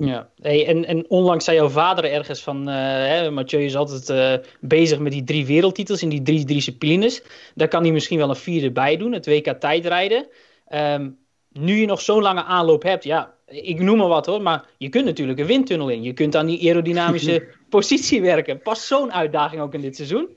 Ja, 0.05 0.29
hey, 0.41 0.67
en, 0.67 0.85
en 0.85 1.09
onlangs 1.09 1.45
zei 1.45 1.57
jouw 1.57 1.69
vader 1.69 2.03
ergens 2.03 2.41
van, 2.41 2.69
uh, 2.69 2.75
hè, 2.75 3.31
Mathieu 3.31 3.63
is 3.63 3.75
altijd 3.75 4.41
bezig 4.59 4.99
met 4.99 5.11
die 5.11 5.23
drie 5.23 5.45
wereldtitels 5.45 6.01
in 6.01 6.09
die 6.09 6.21
drie 6.21 6.45
disciplines. 6.45 7.23
Daar 7.55 7.67
kan 7.67 7.83
hij 7.83 7.91
misschien 7.91 8.17
wel 8.17 8.29
een 8.29 8.35
vierde 8.35 8.71
bij 8.71 8.97
doen, 8.97 9.11
het 9.11 9.25
WK 9.25 9.47
tijdrijden. 9.59 10.27
Um, 10.73 11.17
nu 11.51 11.75
je 11.75 11.85
nog 11.85 12.01
zo'n 12.01 12.21
lange 12.21 12.43
aanloop 12.43 12.83
hebt, 12.83 13.03
ja, 13.03 13.33
ik 13.47 13.79
noem 13.79 13.97
maar 13.97 14.07
wat 14.07 14.25
hoor, 14.25 14.41
maar 14.41 14.65
je 14.77 14.89
kunt 14.89 15.05
natuurlijk 15.05 15.39
een 15.39 15.45
windtunnel 15.45 15.89
in. 15.89 16.03
Je 16.03 16.13
kunt 16.13 16.35
aan 16.35 16.45
die 16.45 16.67
aerodynamische 16.67 17.47
positie 17.69 18.21
werken. 18.21 18.61
Past 18.61 18.83
zo'n 18.83 19.13
uitdaging 19.13 19.61
ook 19.61 19.73
in 19.73 19.81
dit 19.81 19.95
seizoen? 19.95 20.27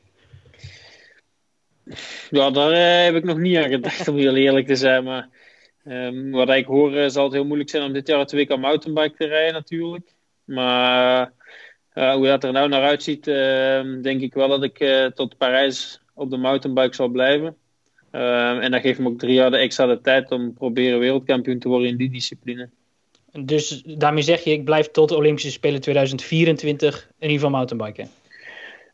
Ja, 2.31 2.51
daar 2.51 2.71
eh, 2.71 3.05
heb 3.05 3.15
ik 3.15 3.25
nog 3.25 3.39
niet 3.39 3.57
aan 3.57 3.71
gedacht, 3.71 4.09
om 4.09 4.17
heel 4.17 4.37
eerlijk 4.37 4.67
te 4.67 4.77
zijn. 4.77 5.05
Maar 5.05 5.29
um, 5.85 6.31
wat 6.31 6.51
ik 6.51 6.67
hoor, 6.67 6.93
uh, 6.93 7.09
zal 7.09 7.25
het 7.25 7.33
heel 7.33 7.45
moeilijk 7.45 7.71
zijn 7.71 7.83
om 7.83 7.93
dit 7.93 8.07
jaar 8.07 8.19
het 8.19 8.33
WK 8.33 8.57
mountainbike 8.57 9.17
te 9.17 9.27
rijden, 9.27 9.53
natuurlijk. 9.53 10.15
Maar 10.45 11.33
uh, 11.95 12.15
hoe 12.15 12.27
dat 12.27 12.45
er 12.45 12.53
nou 12.53 12.69
naar 12.69 12.83
uitziet, 12.83 13.27
ehm, 13.27 14.03
denk 14.03 14.21
ik 14.21 14.35
wel 14.35 14.49
dat 14.49 14.63
ik 14.63 15.11
tot 15.15 15.37
Parijs 15.37 16.01
op 16.15 16.31
de 16.31 16.37
mountainbike 16.37 16.95
zal 16.95 17.09
blijven. 17.09 17.57
Ehm, 18.11 18.59
en 18.59 18.71
dat 18.71 18.81
geeft 18.81 18.99
me 18.99 19.09
ook 19.09 19.19
drie 19.19 19.35
jaar 19.35 19.51
de 19.51 19.57
extra 19.57 19.87
de 19.87 20.01
tijd 20.01 20.31
om 20.31 20.55
proberen 20.55 20.99
wereldkampioen 20.99 21.59
te 21.59 21.69
worden 21.69 21.89
in 21.89 21.97
die 21.97 22.11
discipline. 22.11 22.69
Dus 23.33 23.83
daarmee 23.87 24.23
zeg 24.23 24.45
je, 24.45 24.51
ik 24.51 24.65
blijf 24.65 24.91
tot 24.91 25.09
de 25.09 25.17
Olympische 25.17 25.51
Spelen 25.51 25.81
2024 25.81 26.95
in 27.03 27.13
ieder 27.19 27.37
geval 27.37 27.51
mountainbiken. 27.51 28.09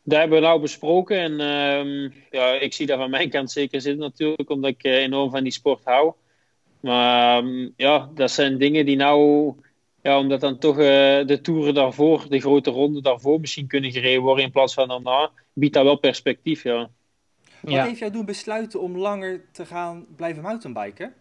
Daar 0.03 0.19
hebben 0.19 0.39
we 0.39 0.45
nou 0.45 0.61
besproken. 0.61 1.17
En 1.17 2.13
ja, 2.31 2.53
ik 2.53 2.73
zie 2.73 2.85
dat 2.85 2.97
van 2.97 3.09
mijn 3.09 3.29
kant 3.29 3.51
zeker 3.51 3.81
zitten 3.81 4.01
natuurlijk, 4.01 4.49
omdat 4.49 4.71
ik 4.71 4.83
enorm 4.83 5.31
van 5.31 5.43
die 5.43 5.51
sport 5.51 5.81
hou. 5.83 6.13
Maar 6.81 7.43
um, 7.43 7.73
ja, 7.77 8.09
dat 8.13 8.31
zijn 8.31 8.57
dingen 8.57 8.85
die 8.85 8.95
nou, 8.95 9.53
ja, 10.01 10.19
omdat 10.19 10.41
dan 10.41 10.57
toch 10.57 10.77
uh, 10.77 10.85
de 11.25 11.39
toeren 11.41 11.73
daarvoor, 11.73 12.25
de 12.29 12.39
grote 12.39 12.69
ronde 12.69 13.01
daarvoor 13.01 13.39
misschien 13.39 13.67
kunnen 13.67 13.91
gereden 13.91 14.21
worden 14.21 14.45
in 14.45 14.51
plaats 14.51 14.73
van 14.73 14.87
daarna, 14.87 15.31
biedt 15.53 15.73
dat 15.73 15.83
wel 15.83 15.97
perspectief, 15.97 16.63
ja. 16.63 16.89
Wat 17.61 17.73
ja. 17.73 17.85
heeft 17.85 17.99
jou 17.99 18.11
doen 18.11 18.25
besluiten 18.25 18.81
om 18.81 18.97
langer 18.97 19.41
te 19.51 19.65
gaan 19.65 20.05
blijven 20.15 20.43
mountainbiken? 20.43 21.13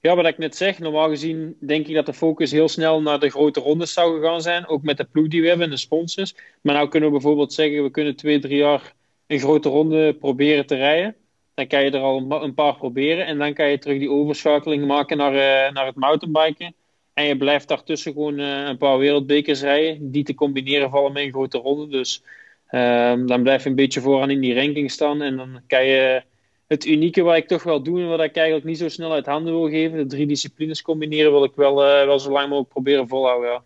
Ja, 0.00 0.16
wat 0.16 0.26
ik 0.26 0.38
net 0.38 0.56
zeg, 0.56 0.78
normaal 0.78 1.08
gezien 1.08 1.56
denk 1.60 1.86
ik 1.86 1.94
dat 1.94 2.06
de 2.06 2.14
focus 2.14 2.50
heel 2.50 2.68
snel 2.68 3.02
naar 3.02 3.18
de 3.20 3.30
grote 3.30 3.60
rondes 3.60 3.92
zou 3.92 4.16
gegaan 4.20 4.42
zijn. 4.42 4.68
Ook 4.68 4.82
met 4.82 4.96
de 4.96 5.04
ploeg 5.04 5.28
die 5.28 5.40
we 5.40 5.48
hebben 5.48 5.66
en 5.66 5.72
de 5.72 5.78
sponsors. 5.78 6.34
Maar 6.60 6.74
nou 6.74 6.88
kunnen 6.88 7.08
we 7.08 7.14
bijvoorbeeld 7.14 7.52
zeggen, 7.52 7.82
we 7.82 7.90
kunnen 7.90 8.16
twee, 8.16 8.38
drie 8.38 8.56
jaar 8.56 8.94
een 9.26 9.38
grote 9.38 9.68
ronde 9.68 10.14
proberen 10.14 10.66
te 10.66 10.74
rijden. 10.74 11.14
Dan 11.56 11.66
kan 11.66 11.84
je 11.84 11.90
er 11.90 12.00
al 12.00 12.42
een 12.42 12.54
paar 12.54 12.76
proberen. 12.76 13.26
En 13.26 13.38
dan 13.38 13.54
kan 13.54 13.68
je 13.68 13.78
terug 13.78 13.98
die 13.98 14.10
overschakeling 14.10 14.86
maken 14.86 15.16
naar, 15.16 15.32
uh, 15.32 15.72
naar 15.72 15.86
het 15.86 15.96
mountainbiken. 15.96 16.74
En 17.14 17.24
je 17.24 17.36
blijft 17.36 17.68
daartussen 17.68 18.12
gewoon 18.12 18.38
uh, 18.38 18.66
een 18.66 18.76
paar 18.76 18.98
wereldbekers 18.98 19.60
rijden. 19.60 20.10
Die 20.10 20.24
te 20.24 20.34
combineren 20.34 20.90
vallen 20.90 21.12
met 21.12 21.22
een 21.22 21.32
grote 21.32 21.58
ronde. 21.58 21.88
Dus 21.88 22.22
uh, 22.70 23.14
dan 23.26 23.42
blijf 23.42 23.62
je 23.62 23.68
een 23.68 23.74
beetje 23.74 24.00
vooraan 24.00 24.30
in 24.30 24.40
die 24.40 24.54
ranking 24.54 24.90
staan. 24.90 25.22
En 25.22 25.36
dan 25.36 25.60
kan 25.66 25.86
je 25.86 26.22
het 26.66 26.86
unieke 26.86 27.22
wat 27.22 27.36
ik 27.36 27.46
toch 27.46 27.62
wel 27.62 27.82
doe 27.82 28.00
en 28.00 28.08
wat 28.08 28.22
ik 28.22 28.36
eigenlijk 28.36 28.66
niet 28.66 28.78
zo 28.78 28.88
snel 28.88 29.12
uit 29.12 29.26
handen 29.26 29.52
wil 29.52 29.68
geven, 29.68 29.98
de 29.98 30.06
drie 30.06 30.26
disciplines 30.26 30.82
combineren, 30.82 31.32
wil 31.32 31.44
ik 31.44 31.54
wel, 31.54 31.84
uh, 31.84 32.04
wel 32.04 32.18
zo 32.18 32.30
lang 32.30 32.48
mogelijk 32.48 32.68
proberen 32.68 33.08
volhouden. 33.08 33.50
Ja. 33.50 33.62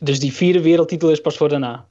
Dus 0.00 0.20
die 0.20 0.32
vierde 0.32 0.62
wereldtitel 0.62 1.10
is 1.10 1.20
pas 1.20 1.36
voor 1.36 1.48
daarna? 1.48 1.89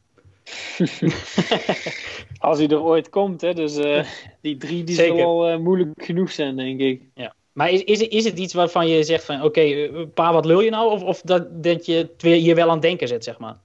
Als 2.48 2.58
hij 2.58 2.68
er 2.68 2.82
ooit 2.82 3.10
komt, 3.10 3.42
hè. 3.42 3.54
Dus 3.54 3.78
uh, 3.78 4.04
die 4.42 4.58
drie 4.58 4.84
die 4.84 4.96
zullen 4.96 5.16
wel 5.16 5.52
uh, 5.52 5.58
moeilijk 5.58 6.04
genoeg 6.04 6.32
zijn, 6.32 6.56
denk 6.56 6.80
ik. 6.80 7.02
Ja. 7.14 7.36
Maar 7.52 7.70
is, 7.70 7.84
is, 7.84 8.08
is 8.08 8.26
het 8.26 8.40
iets 8.40 8.54
waarvan 8.54 8.88
je 8.88 9.04
zegt 9.04 9.26
van, 9.26 9.36
oké, 9.36 9.46
okay, 9.46 10.06
pa, 10.14 10.34
wat 10.34 10.46
lul 10.46 10.62
je 10.62 10.70
nou? 10.70 10.92
Of, 10.92 11.04
of 11.04 11.22
dat, 11.22 11.64
dat 11.64 11.86
je 11.86 11.94
het 11.94 12.22
hier 12.22 12.56
wel 12.56 12.68
aan 12.68 12.74
het 12.74 12.82
denken 12.82 13.08
zet, 13.08 13.24
zeg 13.24 13.38
maar? 13.38 13.58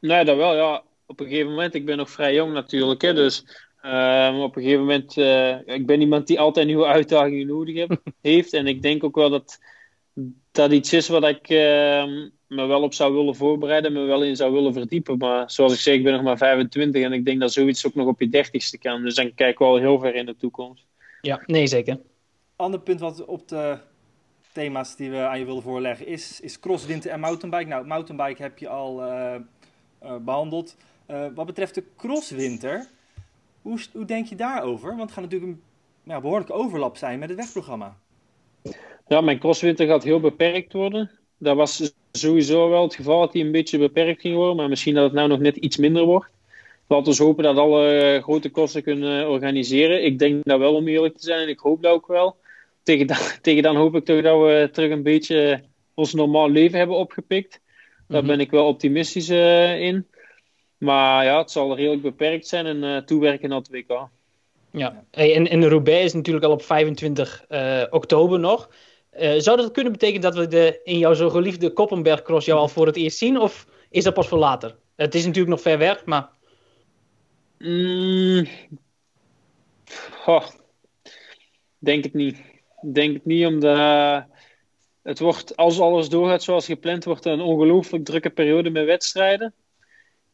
Nee, 0.00 0.24
dat 0.24 0.36
wel, 0.36 0.54
ja. 0.54 0.82
Op 1.06 1.20
een 1.20 1.26
gegeven 1.26 1.50
moment, 1.50 1.74
ik 1.74 1.84
ben 1.84 1.96
nog 1.96 2.10
vrij 2.10 2.34
jong 2.34 2.52
natuurlijk, 2.52 3.02
hè. 3.02 3.14
Dus 3.14 3.44
Um, 3.86 4.40
op 4.40 4.56
een 4.56 4.62
gegeven 4.62 4.80
moment, 4.80 5.16
uh, 5.16 5.58
ik 5.66 5.86
ben 5.86 6.00
iemand 6.00 6.26
die 6.26 6.40
altijd 6.40 6.66
nieuwe 6.66 6.86
uitdagingen 6.86 7.46
nodig 7.46 7.76
heb, 7.76 8.00
heeft. 8.22 8.52
En 8.52 8.66
ik 8.66 8.82
denk 8.82 9.04
ook 9.04 9.14
wel 9.14 9.30
dat 9.30 9.58
dat 10.52 10.72
iets 10.72 10.92
is 10.92 11.08
wat 11.08 11.24
ik 11.24 11.50
uh, 11.50 12.04
me 12.46 12.66
wel 12.66 12.82
op 12.82 12.94
zou 12.94 13.14
willen 13.14 13.34
voorbereiden, 13.34 13.92
me 13.92 14.04
wel 14.04 14.22
in 14.22 14.36
zou 14.36 14.52
willen 14.52 14.72
verdiepen. 14.72 15.18
Maar 15.18 15.50
zoals 15.50 15.72
ik 15.72 15.78
zeg, 15.78 15.94
ik 15.94 16.02
ben 16.02 16.12
nog 16.12 16.22
maar 16.22 16.36
25 16.36 17.02
en 17.02 17.12
ik 17.12 17.24
denk 17.24 17.40
dat 17.40 17.52
zoiets 17.52 17.86
ook 17.86 17.94
nog 17.94 18.06
op 18.06 18.20
je 18.20 18.28
dertigste 18.28 18.78
kan. 18.78 19.02
Dus 19.02 19.14
dan 19.14 19.34
kijk 19.34 19.52
ik 19.52 19.58
wel 19.58 19.76
heel 19.76 19.98
ver 19.98 20.14
in 20.14 20.26
de 20.26 20.36
toekomst. 20.36 20.84
Ja, 21.20 21.42
nee 21.46 21.66
zeker. 21.66 22.00
Ander 22.56 22.80
punt 22.80 23.00
wat 23.00 23.24
op 23.24 23.48
de 23.48 23.78
thema's 24.52 24.96
die 24.96 25.10
we 25.10 25.18
aan 25.18 25.38
je 25.38 25.44
willen 25.44 25.62
voorleggen 25.62 26.06
is, 26.06 26.40
is 26.40 26.60
crosswinter 26.60 27.10
en 27.10 27.20
mountainbike. 27.20 27.68
Nou, 27.68 27.86
mountainbike 27.86 28.42
heb 28.42 28.58
je 28.58 28.68
al 28.68 29.02
uh, 29.02 29.34
behandeld. 30.20 30.76
wat 31.34 31.46
betreft 31.46 31.74
de 31.74 31.84
crosswinter 31.96 32.88
hoe, 33.66 33.78
hoe 33.92 34.04
denk 34.04 34.26
je 34.26 34.36
daarover? 34.36 34.88
Want 34.88 35.00
het 35.00 35.12
gaat 35.12 35.22
natuurlijk 35.22 35.52
een 35.52 35.62
ja, 36.02 36.20
behoorlijke 36.20 36.52
overlap 36.52 36.96
zijn 36.96 37.18
met 37.18 37.28
het 37.28 37.38
wegprogramma. 37.38 37.96
Ja, 39.06 39.20
mijn 39.20 39.38
crosswinter 39.38 39.86
gaat 39.86 40.04
heel 40.04 40.20
beperkt 40.20 40.72
worden. 40.72 41.10
Dat 41.38 41.56
was 41.56 41.92
sowieso 42.12 42.68
wel 42.68 42.82
het 42.82 42.94
geval 42.94 43.20
dat 43.20 43.32
hij 43.32 43.42
een 43.42 43.52
beetje 43.52 43.78
beperkt 43.78 44.20
ging 44.20 44.34
worden, 44.34 44.56
maar 44.56 44.68
misschien 44.68 44.94
dat 44.94 45.04
het 45.04 45.12
nou 45.12 45.28
nog 45.28 45.38
net 45.38 45.56
iets 45.56 45.76
minder 45.76 46.04
wordt. 46.04 46.28
Laten 46.88 47.12
we 47.12 47.22
hopen 47.22 47.44
dat 47.44 47.56
alle 47.56 48.18
grote 48.22 48.50
kosten 48.50 48.82
kunnen 48.82 49.28
organiseren. 49.28 50.04
Ik 50.04 50.18
denk 50.18 50.44
dat 50.44 50.58
wel 50.58 50.74
om 50.74 50.88
eerlijk 50.88 51.16
te 51.16 51.24
zijn 51.24 51.40
en 51.40 51.48
ik 51.48 51.58
hoop 51.58 51.82
dat 51.82 51.92
ook 51.92 52.06
wel. 52.06 52.36
Tegen 52.82 53.06
dan, 53.06 53.16
tegen 53.42 53.62
dan 53.62 53.76
hoop 53.76 53.94
ik 53.94 54.04
toch 54.04 54.22
dat 54.22 54.40
we 54.40 54.68
terug 54.72 54.90
een 54.90 55.02
beetje 55.02 55.62
ons 55.94 56.14
normaal 56.14 56.50
leven 56.50 56.78
hebben 56.78 56.96
opgepikt. 56.96 57.60
Daar 58.08 58.20
mhm. 58.22 58.30
ben 58.30 58.40
ik 58.40 58.50
wel 58.50 58.66
optimistisch 58.66 59.30
uh, 59.30 59.80
in. 59.80 60.06
Maar 60.78 61.24
ja, 61.24 61.38
het 61.38 61.50
zal 61.50 61.76
redelijk 61.76 62.02
beperkt 62.02 62.46
zijn 62.46 62.66
en 62.66 62.82
uh, 62.82 62.96
toewerken 62.96 63.48
naar 63.48 63.58
het 63.58 63.68
WK. 63.68 64.08
Ja, 64.70 65.04
en, 65.10 65.48
en 65.48 65.68
Roubaix 65.68 66.04
is 66.04 66.12
natuurlijk 66.12 66.44
al 66.44 66.52
op 66.52 66.62
25 66.62 67.44
uh, 67.48 67.82
eh, 67.82 67.86
oktober 67.90 68.38
nog. 68.38 68.70
Uh, 69.20 69.34
zou 69.38 69.56
dat 69.56 69.70
kunnen 69.70 69.92
betekenen 69.92 70.20
dat 70.20 70.34
we 70.34 70.46
de, 70.46 70.80
in 70.84 70.98
jouw 70.98 71.14
zo 71.14 71.30
geliefde 71.30 71.72
Koppenberg 71.72 72.22
Cross 72.22 72.46
jou 72.46 72.58
al 72.58 72.68
voor 72.68 72.86
het 72.86 72.96
eerst 72.96 73.18
zien? 73.18 73.38
Of 73.40 73.66
is 73.90 74.04
dat 74.04 74.14
pas 74.14 74.28
voor 74.28 74.38
later? 74.38 74.76
Het 74.96 75.14
is 75.14 75.24
natuurlijk 75.24 75.54
nog 75.54 75.60
ver 75.60 75.78
weg, 75.78 76.04
maar... 76.04 76.28
Mm. 77.58 78.46
Denk 81.78 82.04
het 82.04 82.14
niet. 82.14 82.42
Denk 82.92 83.14
het 83.14 83.24
niet, 83.24 83.46
omdat 83.46 84.24
het 85.02 85.18
wordt, 85.18 85.56
als 85.56 85.80
alles 85.80 86.08
doorgaat 86.08 86.42
zoals 86.42 86.66
gepland, 86.66 87.04
wordt 87.04 87.24
een 87.24 87.40
ongelooflijk 87.40 88.04
drukke 88.04 88.30
periode 88.30 88.70
met 88.70 88.84
wedstrijden. 88.84 89.54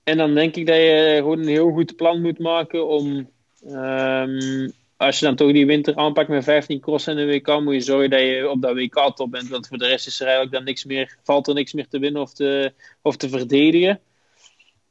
En 0.04 0.16
dan 0.16 0.34
denk 0.34 0.56
ik 0.56 0.66
dat 0.66 0.76
je 0.76 1.14
gewoon 1.16 1.38
een 1.38 1.48
heel 1.48 1.70
goed 1.70 1.96
plan 1.96 2.22
moet 2.22 2.38
maken 2.38 2.86
om. 2.88 3.30
Um, 3.66 4.72
als 5.02 5.18
je 5.18 5.25
dan 5.25 5.37
toch 5.37 5.52
die 5.52 5.66
winter 5.66 5.97
aanpakt 5.97 6.28
met 6.28 6.44
15 6.44 6.80
crossen 6.80 7.18
en 7.18 7.23
een 7.23 7.28
WK, 7.28 7.61
moet 7.61 7.75
je 7.75 7.80
zorgen 7.80 8.11
dat 8.11 8.21
je 8.21 8.50
op 8.50 8.62
dat 8.62 8.75
WK 8.75 9.12
top 9.14 9.30
bent. 9.30 9.49
Want 9.49 9.68
voor 9.68 9.78
de 9.78 9.87
rest 9.87 10.06
is 10.06 10.21
er 10.21 10.26
eigenlijk 10.26 10.54
dan 10.54 10.64
niks 10.64 10.85
meer, 10.85 11.18
valt 11.23 11.49
er 11.49 11.54
niks 11.54 11.73
meer 11.73 11.88
te 11.88 11.99
winnen 11.99 12.23
of 12.23 12.32
te, 12.32 12.73
of 13.02 13.16
te 13.16 13.28
verdedigen. 13.28 14.00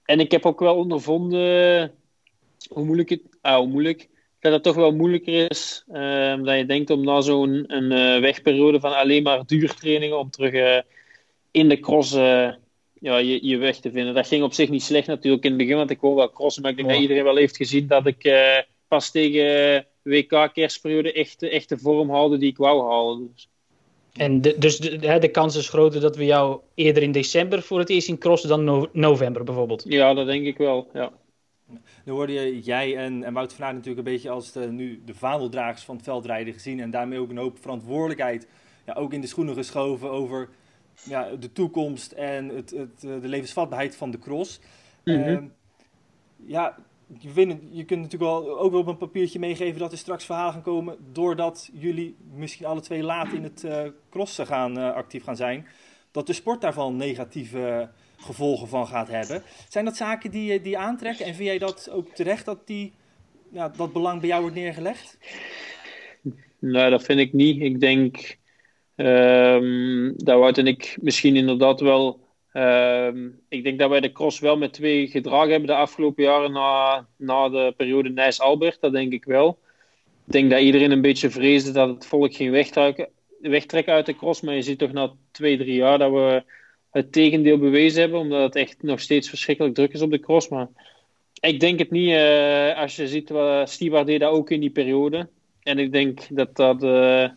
En 0.06 0.20
ik 0.20 0.32
heb 0.32 0.46
ook 0.46 0.60
wel 0.60 0.76
ondervonden 0.76 1.92
hoe 2.70 2.86
moeilijk 2.86 3.10
het. 3.10 3.22
Ah, 3.42 3.58
hoe 3.58 3.68
moeilijk. 3.68 4.10
Dat 4.40 4.52
het 4.52 4.64
toch 4.64 4.76
wel 4.76 4.92
moeilijker 4.92 5.50
is 5.50 5.84
um, 5.88 6.44
dan 6.44 6.58
je 6.58 6.66
denkt 6.66 6.90
om 6.90 7.04
na 7.04 7.22
zo'n 7.22 7.64
een, 7.68 7.92
uh, 7.92 8.22
wegperiode 8.22 8.80
van 8.80 8.98
alleen 8.98 9.24
maar 9.24 9.46
duurtrainingen 9.46 10.20
om 10.20 10.30
terug 10.30 10.54
uh, 10.54 10.82
in 11.52 11.70
de 11.70 11.80
cross 11.80 12.14
uh, 12.14 12.52
ja, 12.94 13.18
je, 13.18 13.48
je 13.48 13.58
weg 13.58 13.78
te 13.78 13.92
vinden. 13.92 14.14
Dat 14.14 14.28
ging 14.28 14.44
op 14.44 14.54
zich 14.54 14.70
niet 14.70 14.84
slecht 14.84 15.08
natuurlijk 15.08 15.44
in 15.44 15.50
het 15.50 15.60
begin, 15.60 15.76
want 15.76 15.90
ik 15.90 16.00
hoor 16.00 16.16
wel 16.16 16.32
crossen, 16.32 16.62
maar 16.62 16.72
ik 16.72 16.78
denk 16.78 16.90
dat 16.90 17.00
iedereen 17.00 17.24
wel 17.24 17.36
heeft 17.36 17.58
gezien 17.58 17.88
dat 17.88 18.06
ik 18.06 18.34
pas 18.88 19.12
tegen 19.12 19.86
WK-kerstperiode 20.04 21.14
echt, 21.14 21.44
echt 21.44 21.70
de 21.70 21.78
vorm 21.78 22.10
haalde 22.10 22.38
die 22.38 22.50
ik 22.50 22.58
wou 22.58 22.92
halen. 22.92 23.32
Dus. 23.34 23.50
En 24.14 24.42
de, 24.42 24.56
dus 24.58 24.78
de, 24.78 25.20
de, 25.20 25.32
kans 25.32 25.56
is 25.56 25.70
groter 25.70 26.02
dat 26.02 26.16
we 26.16 26.26
jou 26.26 26.60
eerder 26.74 27.04
in 27.04 27.12
december 27.12 27.62
voor 27.62 27.80
het 27.80 27.90
eerst 27.90 28.08
zien 28.08 28.18
crossen 28.18 28.50
dan 28.50 28.64
no 28.64 28.88
november 28.92 29.44
bijvoorbeeld? 29.44 29.84
Ja, 29.88 30.14
dat 30.14 30.26
denk 30.26 30.46
ik 30.46 30.58
wel, 30.58 30.90
ja. 30.94 31.12
Nu 32.06 32.12
hoorde 32.12 32.34
je 32.34 32.60
jij 32.60 32.98
en, 32.98 33.24
en 33.24 33.34
Wout 33.34 33.54
van 33.54 33.66
Aert 33.66 33.76
natuurlijk 33.76 34.08
een 34.08 34.14
beetje 34.14 34.30
als 34.30 34.52
de, 34.52 34.72
nu 34.72 35.02
de 35.06 35.14
vaandeldragers 35.14 35.84
van 35.84 35.96
het 35.96 36.04
veldrijden 36.04 36.54
gezien. 36.54 36.80
En 36.80 36.92
daarmee 36.92 37.20
ook 37.20 37.30
een 37.30 37.38
hoop 37.38 37.58
verantwoordelijkheid 37.60 38.48
ja, 38.86 38.94
ook 38.94 39.14
in 39.14 39.22
de 39.22 39.28
schoenen 39.28 39.56
geschoven 39.56 40.12
over 40.12 40.50
ja, 41.04 41.30
de 41.40 41.52
toekomst 41.52 42.12
en 42.12 42.50
het, 42.50 42.70
het, 42.70 43.04
eh, 43.04 43.22
de 43.22 43.28
levensvatbaarheid 43.28 43.96
van 43.96 44.12
de 44.12 44.20
cross. 44.20 44.60
Mm 45.04 45.24
-hmm. 45.24 45.52
ja, 46.46 46.78
je, 47.20 47.58
je 47.72 47.86
kunt 47.86 48.02
natuurlijk 48.02 48.32
wel, 48.32 48.60
ook 48.60 48.72
wel 48.72 48.80
op 48.80 48.88
een 48.88 48.98
papiertje 48.98 49.40
meegeven 49.40 49.80
dat 49.80 49.92
er 49.92 49.98
straks 49.98 50.26
verhalen 50.26 50.54
gaan 50.54 50.62
komen. 50.62 50.98
doordat 51.12 51.70
jullie 51.74 52.16
misschien 52.34 52.66
alle 52.66 52.82
twee 52.82 53.04
laat 53.04 53.34
in 53.34 53.44
het 53.44 53.64
uh, 53.64 53.82
crossen 54.10 54.48
gaan, 54.48 54.78
uh, 54.78 54.94
actief 54.94 55.24
gaan 55.24 55.36
zijn. 55.36 55.68
dat 56.12 56.28
de 56.28 56.34
sport 56.34 56.62
daarvan 56.62 56.96
negatieve 56.96 57.90
gevolgen 58.18 58.68
van 58.68 58.88
gaat 58.88 59.08
hebben. 59.08 59.44
Zijn 59.70 59.86
dat 59.86 59.96
zaken 59.96 60.32
die, 60.32 60.62
die 60.62 60.78
aantrekken 60.78 61.26
en 61.26 61.36
vind 61.36 61.48
jij 61.48 61.58
dat 61.58 61.90
ook 61.92 62.08
terecht 62.08 62.46
dat 62.46 62.68
die, 62.68 62.94
ja, 63.52 63.70
dat 63.70 63.94
belang 63.94 64.20
bij 64.20 64.30
jou 64.30 64.42
wordt 64.42 64.56
neergelegd? 64.56 65.18
Nou, 66.60 66.90
dat 66.90 67.04
vind 67.04 67.20
ik 67.20 67.34
niet. 67.34 67.62
Ik 67.62 67.80
denk 67.80 68.40
Um, 68.96 70.14
dat 70.18 70.40
Wout 70.40 70.58
en 70.58 70.68
ik 70.68 70.98
misschien 71.02 71.36
inderdaad 71.36 71.80
wel. 71.80 72.20
Um, 72.54 73.40
ik 73.50 73.64
denk 73.64 73.80
dat 73.80 73.90
wij 73.90 74.00
de 74.00 74.12
cross 74.12 74.40
wel 74.40 74.58
met 74.58 74.74
twee 74.74 75.08
gedragen 75.08 75.50
hebben 75.50 75.68
de 75.68 75.76
afgelopen 75.76 76.24
jaren 76.24 76.52
na, 76.52 77.06
na 77.18 77.50
de 77.50 77.74
periode 77.78 78.10
Nijs-Albert. 78.10 78.82
Dat 78.82 78.92
denk 78.92 79.14
ik 79.14 79.26
wel. 79.26 79.60
Ik 80.26 80.34
denk 80.34 80.50
dat 80.50 80.62
iedereen 80.62 80.92
een 80.92 81.02
beetje 81.02 81.30
vreesde 81.30 81.72
dat 81.72 81.90
het 81.90 82.06
volk 82.06 82.34
ging 82.34 82.52
wegtrekken, 82.52 83.10
wegtrekken 83.42 83.94
uit 83.94 84.06
de 84.06 84.16
cross. 84.16 84.42
Maar 84.42 84.56
je 84.56 84.62
ziet 84.62 84.80
toch 84.80 84.92
na 84.92 85.12
twee, 85.32 85.58
drie 85.58 85.76
jaar 85.76 85.98
dat 85.98 86.12
we 86.12 86.44
het 86.92 87.12
tegendeel 87.12 87.58
bewezen 87.58 88.02
hebben. 88.02 88.20
Omdat 88.20 88.42
het 88.42 88.56
echt 88.56 88.84
nog 88.84 89.00
steeds 89.00 89.30
verschrikkelijk 89.30 89.76
druk 89.76 89.94
is 89.94 90.02
op 90.02 90.12
de 90.12 90.20
cross. 90.20 90.50
Maar 90.50 90.68
Ik 91.40 91.60
denk 91.60 91.80
het 91.80 91.92
niet. 91.92 92.10
Uh, 92.10 92.78
als 92.78 92.96
je 92.96 93.08
ziet, 93.08 93.30
wat 93.30 93.70
Stibar 93.70 94.06
deed 94.06 94.20
dat 94.20 94.32
ook 94.32 94.50
in 94.50 94.60
die 94.60 94.70
periode. 94.70 95.30
En 95.64 95.80
ik 95.80 95.92
denk 95.92 96.28
dat 96.30 96.56
dat... 96.56 96.84
Uh, 96.84 97.30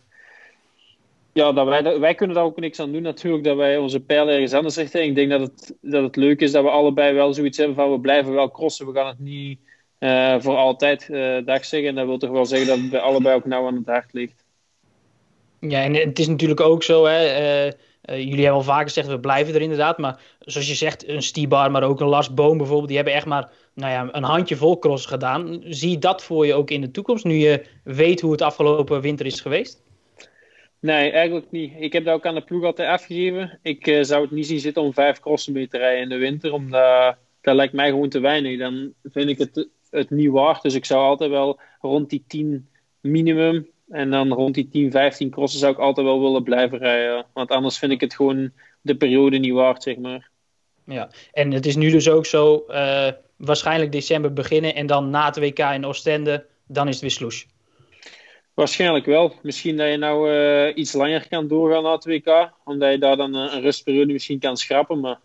ja, 1.35 1.51
dat 1.51 1.67
wij, 1.67 1.99
wij 1.99 2.15
kunnen 2.15 2.35
daar 2.35 2.45
ook 2.45 2.59
niks 2.59 2.79
aan 2.79 2.91
doen 2.91 3.01
natuurlijk, 3.01 3.43
dat 3.43 3.57
wij 3.57 3.77
onze 3.77 3.99
pijl 3.99 4.29
ergens 4.29 4.53
anders 4.53 4.75
richten. 4.75 5.03
Ik 5.03 5.15
denk 5.15 5.29
dat 5.29 5.41
het, 5.41 5.77
dat 5.81 6.03
het 6.03 6.15
leuk 6.15 6.41
is 6.41 6.51
dat 6.51 6.63
we 6.63 6.69
allebei 6.69 7.13
wel 7.13 7.33
zoiets 7.33 7.57
hebben 7.57 7.75
van 7.75 7.91
we 7.91 7.99
blijven 7.99 8.33
wel 8.33 8.51
crossen. 8.51 8.85
We 8.85 8.93
gaan 8.93 9.07
het 9.07 9.19
niet 9.19 9.59
uh, 9.99 10.35
voor 10.39 10.55
altijd 10.55 11.07
dag 11.45 11.65
zeggen. 11.65 11.89
En 11.89 11.95
dat 11.95 12.05
wil 12.05 12.17
toch 12.17 12.29
wel 12.29 12.45
zeggen 12.45 12.67
dat 12.67 12.77
het 12.77 12.89
bij 12.89 12.99
allebei 12.99 13.35
ook 13.35 13.45
nauw 13.45 13.67
aan 13.67 13.75
het 13.75 13.85
hart 13.85 14.13
ligt. 14.13 14.45
Ja, 15.59 15.83
en 15.83 15.93
het 15.93 16.19
is 16.19 16.27
natuurlijk 16.27 16.61
ook 16.61 16.83
zo, 16.83 17.05
hè, 17.05 17.23
uh, 17.23 17.65
uh, 17.65 18.17
jullie 18.17 18.43
hebben 18.43 18.51
al 18.51 18.61
vaker 18.61 18.87
gezegd, 18.87 19.07
we 19.07 19.19
blijven 19.19 19.55
er 19.55 19.61
inderdaad. 19.61 19.97
Maar 19.97 20.21
zoals 20.39 20.67
je 20.67 20.75
zegt, 20.75 21.07
een 21.07 21.23
Stibar, 21.23 21.71
maar 21.71 21.83
ook 21.83 21.99
een 21.99 22.07
Lars 22.07 22.33
Boom 22.33 22.57
bijvoorbeeld, 22.57 22.87
die 22.87 22.97
hebben 22.97 23.13
echt 23.13 23.25
maar 23.25 23.51
nou 23.73 23.91
ja, 23.91 24.09
een 24.11 24.23
handje 24.23 24.55
vol 24.55 24.79
cross 24.79 25.05
gedaan. 25.05 25.61
Zie 25.63 25.89
je 25.89 25.97
dat 25.97 26.23
voor 26.23 26.45
je 26.45 26.53
ook 26.53 26.69
in 26.69 26.81
de 26.81 26.91
toekomst, 26.91 27.23
nu 27.23 27.33
je 27.33 27.65
weet 27.83 28.21
hoe 28.21 28.31
het 28.31 28.41
afgelopen 28.41 29.01
winter 29.01 29.25
is 29.25 29.41
geweest? 29.41 29.83
Nee, 30.85 31.11
eigenlijk 31.11 31.51
niet. 31.51 31.73
Ik 31.77 31.93
heb 31.93 32.05
dat 32.05 32.13
ook 32.13 32.25
aan 32.25 32.35
de 32.35 32.41
ploeg 32.41 32.63
altijd 32.63 32.89
afgegeven. 32.89 33.59
Ik 33.61 33.87
uh, 33.87 34.03
zou 34.03 34.21
het 34.21 34.31
niet 34.31 34.47
zien 34.47 34.59
zitten 34.59 34.81
om 34.81 34.93
vijf 34.93 35.19
crossen 35.19 35.53
mee 35.53 35.67
te 35.67 35.77
rijden 35.77 36.01
in 36.01 36.09
de 36.09 36.17
winter, 36.17 36.53
omdat 36.53 37.17
dat 37.41 37.55
lijkt 37.55 37.73
mij 37.73 37.89
gewoon 37.89 38.09
te 38.09 38.19
weinig. 38.19 38.59
Dan 38.59 38.93
vind 39.03 39.29
ik 39.29 39.37
het, 39.37 39.67
het 39.89 40.09
niet 40.09 40.29
waard. 40.29 40.61
Dus 40.61 40.73
ik 40.73 40.85
zou 40.85 41.01
altijd 41.01 41.29
wel 41.29 41.59
rond 41.81 42.09
die 42.09 42.23
10 42.27 42.69
minimum 43.01 43.67
en 43.89 44.09
dan 44.09 44.33
rond 44.33 44.53
die 44.53 44.69
10, 44.69 44.91
15 44.91 45.29
crossen 45.29 45.59
zou 45.59 45.71
ik 45.71 45.79
altijd 45.79 46.07
wel 46.07 46.21
willen 46.21 46.43
blijven 46.43 46.77
rijden. 46.77 47.25
Want 47.33 47.49
anders 47.49 47.77
vind 47.77 47.91
ik 47.91 48.01
het 48.01 48.15
gewoon 48.15 48.51
de 48.81 48.95
periode 48.95 49.37
niet 49.37 49.53
waard, 49.53 49.83
zeg 49.83 49.97
maar. 49.97 50.29
Ja, 50.85 51.09
en 51.31 51.51
het 51.51 51.65
is 51.65 51.75
nu 51.75 51.91
dus 51.91 52.09
ook 52.09 52.25
zo, 52.25 52.63
uh, 52.69 53.11
waarschijnlijk 53.35 53.91
december 53.91 54.33
beginnen 54.33 54.75
en 54.75 54.87
dan 54.87 55.09
na 55.09 55.25
het 55.25 55.37
WK 55.37 55.59
in 55.59 55.85
Oostende, 55.85 56.45
dan 56.67 56.87
is 56.87 56.93
het 56.93 57.01
weer 57.01 57.11
sloes. 57.11 57.47
Waarschijnlijk 58.55 59.05
wel. 59.05 59.33
Misschien 59.41 59.77
dat 59.77 59.89
je 59.89 59.97
nou 59.97 60.31
uh, 60.31 60.77
iets 60.77 60.93
langer 60.93 61.27
kan 61.27 61.47
doorgaan 61.47 61.83
na 61.83 61.91
het 61.91 62.05
WK, 62.05 62.51
omdat 62.63 62.91
je 62.91 62.97
daar 62.97 63.17
dan 63.17 63.33
een, 63.33 63.55
een 63.55 63.61
rustperiode 63.61 64.13
misschien 64.13 64.39
kan 64.39 64.57
schrappen. 64.57 64.99
Maar 64.99 65.19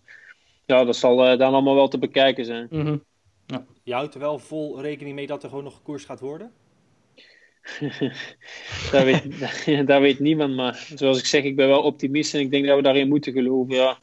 ja, 0.66 0.84
dat 0.84 0.96
zal 0.96 1.32
uh, 1.32 1.38
dan 1.38 1.52
allemaal 1.52 1.74
wel 1.74 1.88
te 1.88 1.98
bekijken 1.98 2.44
zijn. 2.44 2.66
Mm 2.70 2.86
-hmm. 2.86 3.02
ja. 3.46 3.64
Je 3.82 3.92
houdt 3.92 4.14
er 4.14 4.20
wel 4.20 4.38
vol 4.38 4.80
rekening 4.80 5.14
mee 5.14 5.26
dat 5.26 5.42
er 5.42 5.48
gewoon 5.48 5.64
nog 5.64 5.74
gekoers 5.74 6.04
gaat 6.04 6.20
worden? 6.20 6.52
dat, 8.92 9.02
weet, 9.02 9.40
dat 9.86 10.00
weet 10.00 10.18
niemand, 10.18 10.54
maar 10.54 10.86
zoals 10.94 11.18
ik 11.18 11.26
zeg, 11.26 11.44
ik 11.44 11.56
ben 11.56 11.68
wel 11.68 11.82
optimist 11.82 12.34
en 12.34 12.40
ik 12.40 12.50
denk 12.50 12.66
dat 12.66 12.76
we 12.76 12.82
daarin 12.82 13.08
moeten 13.08 13.32
geloven, 13.32 13.74
ja. 13.74 13.98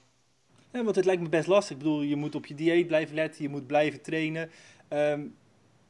ja 0.74 0.84
want 0.84 0.96
het 0.96 1.06
lijkt 1.06 1.22
me 1.22 1.30
best 1.30 1.48
lastig. 1.48 1.76
Ik 1.76 1.84
bedoel, 1.84 2.02
je 2.02 2.16
moet 2.16 2.36
op 2.36 2.46
je 2.46 2.56
dieet 2.56 2.88
blijven 2.88 3.16
letten, 3.16 3.44
je 3.44 3.50
moet 3.50 3.68
blijven 3.68 4.02
trainen. 4.02 4.50
Um, 4.94 5.36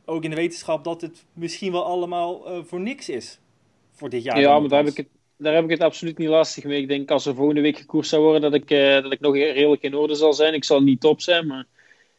ook 0.10 0.24
in 0.24 0.30
de 0.30 0.36
wetenschap 0.36 0.84
dat 0.84 1.02
het 1.02 1.26
misschien 1.34 1.72
wel 1.72 1.84
allemaal 1.84 2.52
uh, 2.52 2.64
voor 2.64 2.80
niks 2.80 3.10
is 3.10 3.40
voor 3.92 4.10
dit 4.10 4.24
jaar. 4.24 4.40
Ja, 4.40 4.60
maar 4.60 4.70
daar 4.70 4.84
heb, 4.84 4.92
ik 4.92 4.98
het, 4.98 5.08
daar 5.38 5.54
heb 5.54 5.64
ik 5.64 5.70
het 5.70 5.82
absoluut 5.82 6.18
niet 6.18 6.28
lastig 6.28 6.64
mee. 6.64 6.82
Ik 6.82 6.88
denk 6.88 7.12
als 7.12 7.26
er 7.26 7.36
volgende 7.36 7.62
week 7.62 7.78
gekoerst 7.78 8.10
zou 8.10 8.22
worden, 8.24 8.42
dat 8.42 8.54
ik, 8.54 8.72
uh, 8.72 9.02
dat 9.02 9.12
ik 9.12 9.20
nog 9.20 9.36
redelijk 9.36 9.82
in 9.82 9.96
orde 9.96 10.16
zal 10.16 10.34
zijn. 10.34 10.54
Ik 10.54 10.64
zal 10.64 10.82
niet 10.82 11.00
top 11.00 11.22
zijn, 11.22 11.48
maar 11.48 11.66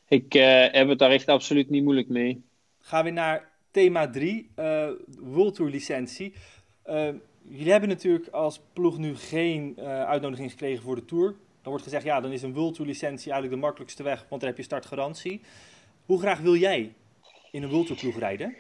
ik 0.09 0.35
uh, 0.35 0.64
heb 0.71 0.88
het 0.88 0.99
daar 0.99 1.11
echt 1.11 1.26
absoluut 1.28 1.71
niet 1.71 1.83
moeilijk 1.83 2.09
mee. 2.09 2.42
Gaan 2.80 3.04
we 3.04 3.11
naar 3.11 3.50
thema 3.71 4.11
3, 4.11 4.50
uh, 4.59 4.88
World 5.18 5.54
Tour 5.54 5.71
licentie. 5.71 6.33
Jullie 7.50 7.71
hebben 7.71 7.88
natuurlijk 7.88 8.28
als 8.28 8.61
ploeg 8.73 8.99
nu 8.99 9.16
geen 9.16 9.80
uitnodiging 9.80 10.50
gekregen 10.50 10.83
voor 10.83 10.95
de 10.95 11.04
Tour. 11.04 11.25
Dan 11.62 11.71
wordt 11.71 11.83
gezegd, 11.83 12.04
ja, 12.04 12.21
dan 12.21 12.33
is 12.33 12.42
een 12.42 12.54
World 12.54 12.75
Tour 12.75 12.90
licentie 12.90 13.33
eigenlijk 13.33 13.61
de 13.61 13.66
makkelijkste 13.66 14.02
weg, 14.02 14.26
want 14.28 14.40
dan 14.40 14.50
heb 14.50 14.59
je 14.59 14.64
startgarantie. 14.64 15.40
Hoe 16.07 16.18
graag 16.18 16.40
wil 16.40 16.57
jij 16.57 16.92
in 17.50 17.62
een 17.62 17.71
World 17.71 17.90
rijden? 18.19 18.57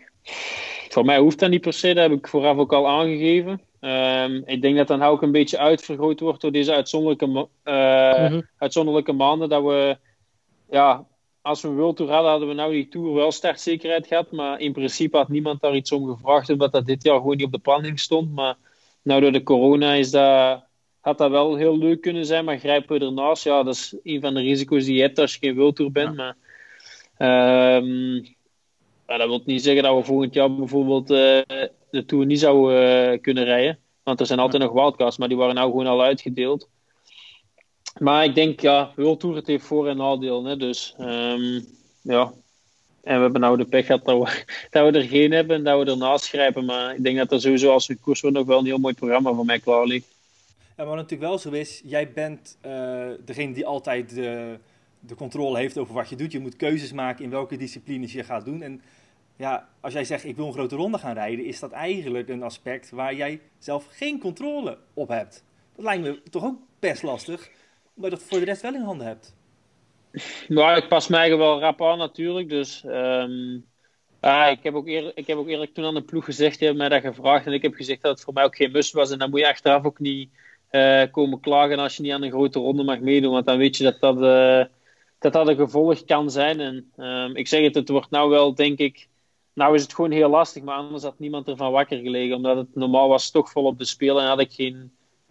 Voor 0.88 1.04
mij 1.04 1.18
hoeft 1.18 1.38
dat 1.38 1.50
niet 1.50 1.60
per 1.60 1.72
se, 1.72 1.94
dat 1.94 2.10
heb 2.10 2.18
ik 2.18 2.28
vooraf 2.28 2.56
ook 2.56 2.72
al 2.72 2.88
aangegeven. 2.88 3.60
Um, 3.80 4.42
ik 4.46 4.62
denk 4.62 4.76
dat 4.76 4.86
dan 4.86 5.02
ook 5.02 5.22
een 5.22 5.32
beetje 5.32 5.58
uitvergroot 5.58 6.20
wordt 6.20 6.40
door 6.40 6.52
deze 6.52 6.74
uitzonderlijke, 6.74 7.26
mm 7.26 7.48
-hmm. 7.64 8.48
uitzonderlijke 8.58 9.12
maanden. 9.12 9.48
Dat 9.48 9.62
we 9.62 9.98
ja, 10.70 11.06
als 11.42 11.62
we 11.62 11.68
een 11.68 11.76
World 11.76 11.96
Tour 11.96 12.12
hadden, 12.12 12.30
hadden 12.30 12.48
we 12.48 12.54
nou 12.54 12.72
die 12.72 12.88
Tour 12.88 13.14
wel 13.14 13.32
startzekerheid 13.32 14.06
gehad. 14.06 14.30
Maar 14.30 14.60
in 14.60 14.72
principe 14.72 15.16
had 15.16 15.28
niemand 15.28 15.60
daar 15.60 15.74
iets 15.74 15.92
om 15.92 16.06
gevraagd, 16.06 16.50
omdat 16.50 16.72
dat 16.72 16.86
dit 16.86 17.02
jaar 17.02 17.16
gewoon 17.16 17.36
niet 17.36 17.46
op 17.46 17.52
de 17.52 17.58
planning 17.58 18.00
stond. 18.00 18.34
Maar 18.34 18.56
nou, 19.02 19.20
door 19.20 19.32
de 19.32 19.42
corona 19.42 19.92
is 19.92 20.10
dat, 20.10 20.64
had 21.00 21.18
dat 21.18 21.30
wel 21.30 21.56
heel 21.56 21.78
leuk 21.78 22.00
kunnen 22.00 22.26
zijn. 22.26 22.44
Maar 22.44 22.58
grijpen 22.58 22.98
we 22.98 23.04
ernaast, 23.04 23.44
ja, 23.44 23.62
dat 23.62 23.74
is 23.74 23.96
een 24.02 24.20
van 24.20 24.34
de 24.34 24.40
risico's 24.40 24.84
die 24.84 24.94
je 24.94 25.02
hebt 25.02 25.18
als 25.18 25.32
je 25.32 25.38
geen 25.38 25.56
World 25.56 25.76
Tour 25.76 25.92
bent. 25.92 26.16
Ja. 26.16 26.34
Maar 27.18 27.76
um, 27.76 28.36
dat 29.16 29.28
wil 29.28 29.42
niet 29.44 29.62
zeggen 29.62 29.82
dat 29.82 29.96
we 29.96 30.04
volgend 30.04 30.34
jaar 30.34 30.54
bijvoorbeeld 30.54 31.10
uh, 31.10 31.40
de 31.90 32.04
Tour 32.06 32.26
niet 32.26 32.40
zouden 32.40 33.12
uh, 33.12 33.20
kunnen 33.20 33.44
rijden. 33.44 33.78
Want 34.02 34.20
er 34.20 34.26
zijn 34.26 34.38
altijd 34.38 34.62
nog 34.62 34.72
wildcards, 34.72 35.18
maar 35.18 35.28
die 35.28 35.36
waren 35.36 35.54
nou 35.54 35.70
gewoon 35.70 35.86
al 35.86 36.02
uitgedeeld. 36.02 36.68
Maar 37.98 38.24
ik 38.24 38.34
denk, 38.34 38.60
ja, 38.60 38.92
World 38.96 39.20
Tour 39.20 39.36
het 39.36 39.46
heeft 39.46 39.64
voor- 39.64 39.88
en 39.88 39.96
nadeel. 39.96 40.44
Hè? 40.44 40.56
Dus 40.56 40.94
um, 40.98 41.66
ja. 42.02 42.32
En 43.02 43.14
we 43.16 43.22
hebben 43.22 43.40
nou 43.40 43.56
de 43.56 43.64
pech 43.64 43.86
gehad 43.86 44.04
dat 44.04 44.18
we, 44.18 44.44
dat 44.70 44.92
we 44.92 44.98
er 44.98 45.04
geen 45.04 45.32
hebben 45.32 45.56
en 45.56 45.64
dat 45.64 45.84
we 45.84 45.90
ernaast 45.90 46.28
grijpen. 46.28 46.64
Maar 46.64 46.94
ik 46.94 47.02
denk 47.02 47.16
dat 47.16 47.32
er 47.32 47.40
sowieso 47.40 47.72
als 47.72 47.86
we 47.86 47.96
koers 47.96 48.20
wordt 48.20 48.36
nog 48.36 48.46
wel 48.46 48.58
een 48.58 48.64
heel 48.64 48.78
mooi 48.78 48.94
programma 48.94 49.32
voor 49.32 49.44
mij 49.44 49.58
klaar 49.58 49.86
ligt. 49.86 50.06
Maar 50.76 50.86
wat 50.86 50.96
natuurlijk 50.96 51.30
wel 51.30 51.38
zo 51.38 51.50
is, 51.50 51.82
jij 51.84 52.12
bent 52.12 52.58
uh, 52.66 53.06
degene 53.24 53.54
die 53.54 53.66
altijd 53.66 54.14
de, 54.14 54.58
de 55.00 55.14
controle 55.14 55.58
heeft 55.58 55.78
over 55.78 55.94
wat 55.94 56.08
je 56.08 56.16
doet. 56.16 56.32
Je 56.32 56.38
moet 56.38 56.56
keuzes 56.56 56.92
maken 56.92 57.24
in 57.24 57.30
welke 57.30 57.56
disciplines 57.56 58.12
je 58.12 58.24
gaat 58.24 58.44
doen. 58.44 58.62
En 58.62 58.82
ja, 59.38 59.68
als 59.80 59.92
jij 59.92 60.04
zegt 60.04 60.24
ik 60.24 60.36
wil 60.36 60.46
een 60.46 60.52
grote 60.52 60.76
ronde 60.76 60.98
gaan 60.98 61.14
rijden, 61.14 61.44
is 61.44 61.60
dat 61.60 61.72
eigenlijk 61.72 62.28
een 62.28 62.42
aspect 62.42 62.90
waar 62.90 63.14
jij 63.14 63.40
zelf 63.58 63.86
geen 63.90 64.20
controle 64.20 64.78
op 64.94 65.08
hebt. 65.08 65.44
Dat 65.76 65.84
lijkt 65.84 66.02
me 66.02 66.22
toch 66.30 66.44
ook 66.44 66.58
best 66.78 67.02
lastig 67.02 67.50
maar 67.98 68.10
dat 68.10 68.22
voor 68.22 68.38
de 68.38 68.44
rest 68.44 68.62
wel 68.62 68.74
in 68.74 68.82
handen 68.82 69.06
hebt. 69.06 69.36
Nou, 70.48 70.76
ik 70.76 70.88
pas 70.88 71.08
mij 71.08 71.36
wel 71.36 71.60
rap 71.60 71.82
aan 71.82 71.98
natuurlijk. 71.98 72.48
Dus 72.48 72.82
um, 72.86 73.64
ah, 74.20 74.50
ik, 74.50 74.58
heb 74.62 74.74
ook 74.74 74.86
eerlijk, 74.86 75.16
ik 75.16 75.26
heb 75.26 75.36
ook 75.36 75.48
eerlijk 75.48 75.74
toen 75.74 75.84
aan 75.84 75.94
de 75.94 76.02
ploeg 76.02 76.24
gezegd, 76.24 76.58
die 76.58 76.68
hebben 76.68 76.88
mij 76.88 77.00
dat 77.00 77.14
gevraagd. 77.14 77.46
En 77.46 77.52
ik 77.52 77.62
heb 77.62 77.74
gezegd 77.74 78.02
dat 78.02 78.10
het 78.10 78.24
voor 78.24 78.32
mij 78.32 78.44
ook 78.44 78.56
geen 78.56 78.72
must 78.72 78.92
was. 78.92 79.10
En 79.10 79.18
dan 79.18 79.30
moet 79.30 79.40
je 79.40 79.48
achteraf 79.48 79.84
ook 79.84 79.98
niet 79.98 80.30
uh, 80.70 81.02
komen 81.10 81.40
klagen 81.40 81.78
als 81.78 81.96
je 81.96 82.02
niet 82.02 82.12
aan 82.12 82.22
een 82.22 82.30
grote 82.30 82.58
ronde 82.58 82.82
mag 82.82 83.00
meedoen. 83.00 83.32
Want 83.32 83.46
dan 83.46 83.58
weet 83.58 83.76
je 83.76 83.84
dat 83.84 84.00
dat, 84.00 84.16
uh, 84.16 84.64
dat, 85.18 85.32
dat 85.32 85.48
een 85.48 85.56
gevolg 85.56 86.04
kan 86.04 86.30
zijn. 86.30 86.60
En 86.60 86.92
um, 86.96 87.36
ik 87.36 87.48
zeg 87.48 87.62
het, 87.62 87.74
het 87.74 87.88
wordt 87.88 88.10
nou 88.10 88.30
wel, 88.30 88.54
denk 88.54 88.78
ik... 88.78 89.08
Nou 89.58 89.74
is 89.74 89.82
het 89.82 89.94
gewoon 89.94 90.10
heel 90.10 90.28
lastig, 90.28 90.62
maar 90.62 90.76
anders 90.76 91.02
had 91.02 91.18
niemand 91.18 91.48
ervan 91.48 91.72
wakker 91.72 91.98
gelegen. 91.98 92.36
Omdat 92.36 92.56
het 92.56 92.74
normaal 92.74 93.08
was 93.08 93.30
toch 93.30 93.50
volop 93.50 93.78
de 93.78 93.84
spelen 93.84 94.22
en 94.22 94.28
had 94.28 94.40
ik 94.40 94.52
geen, 94.52 94.90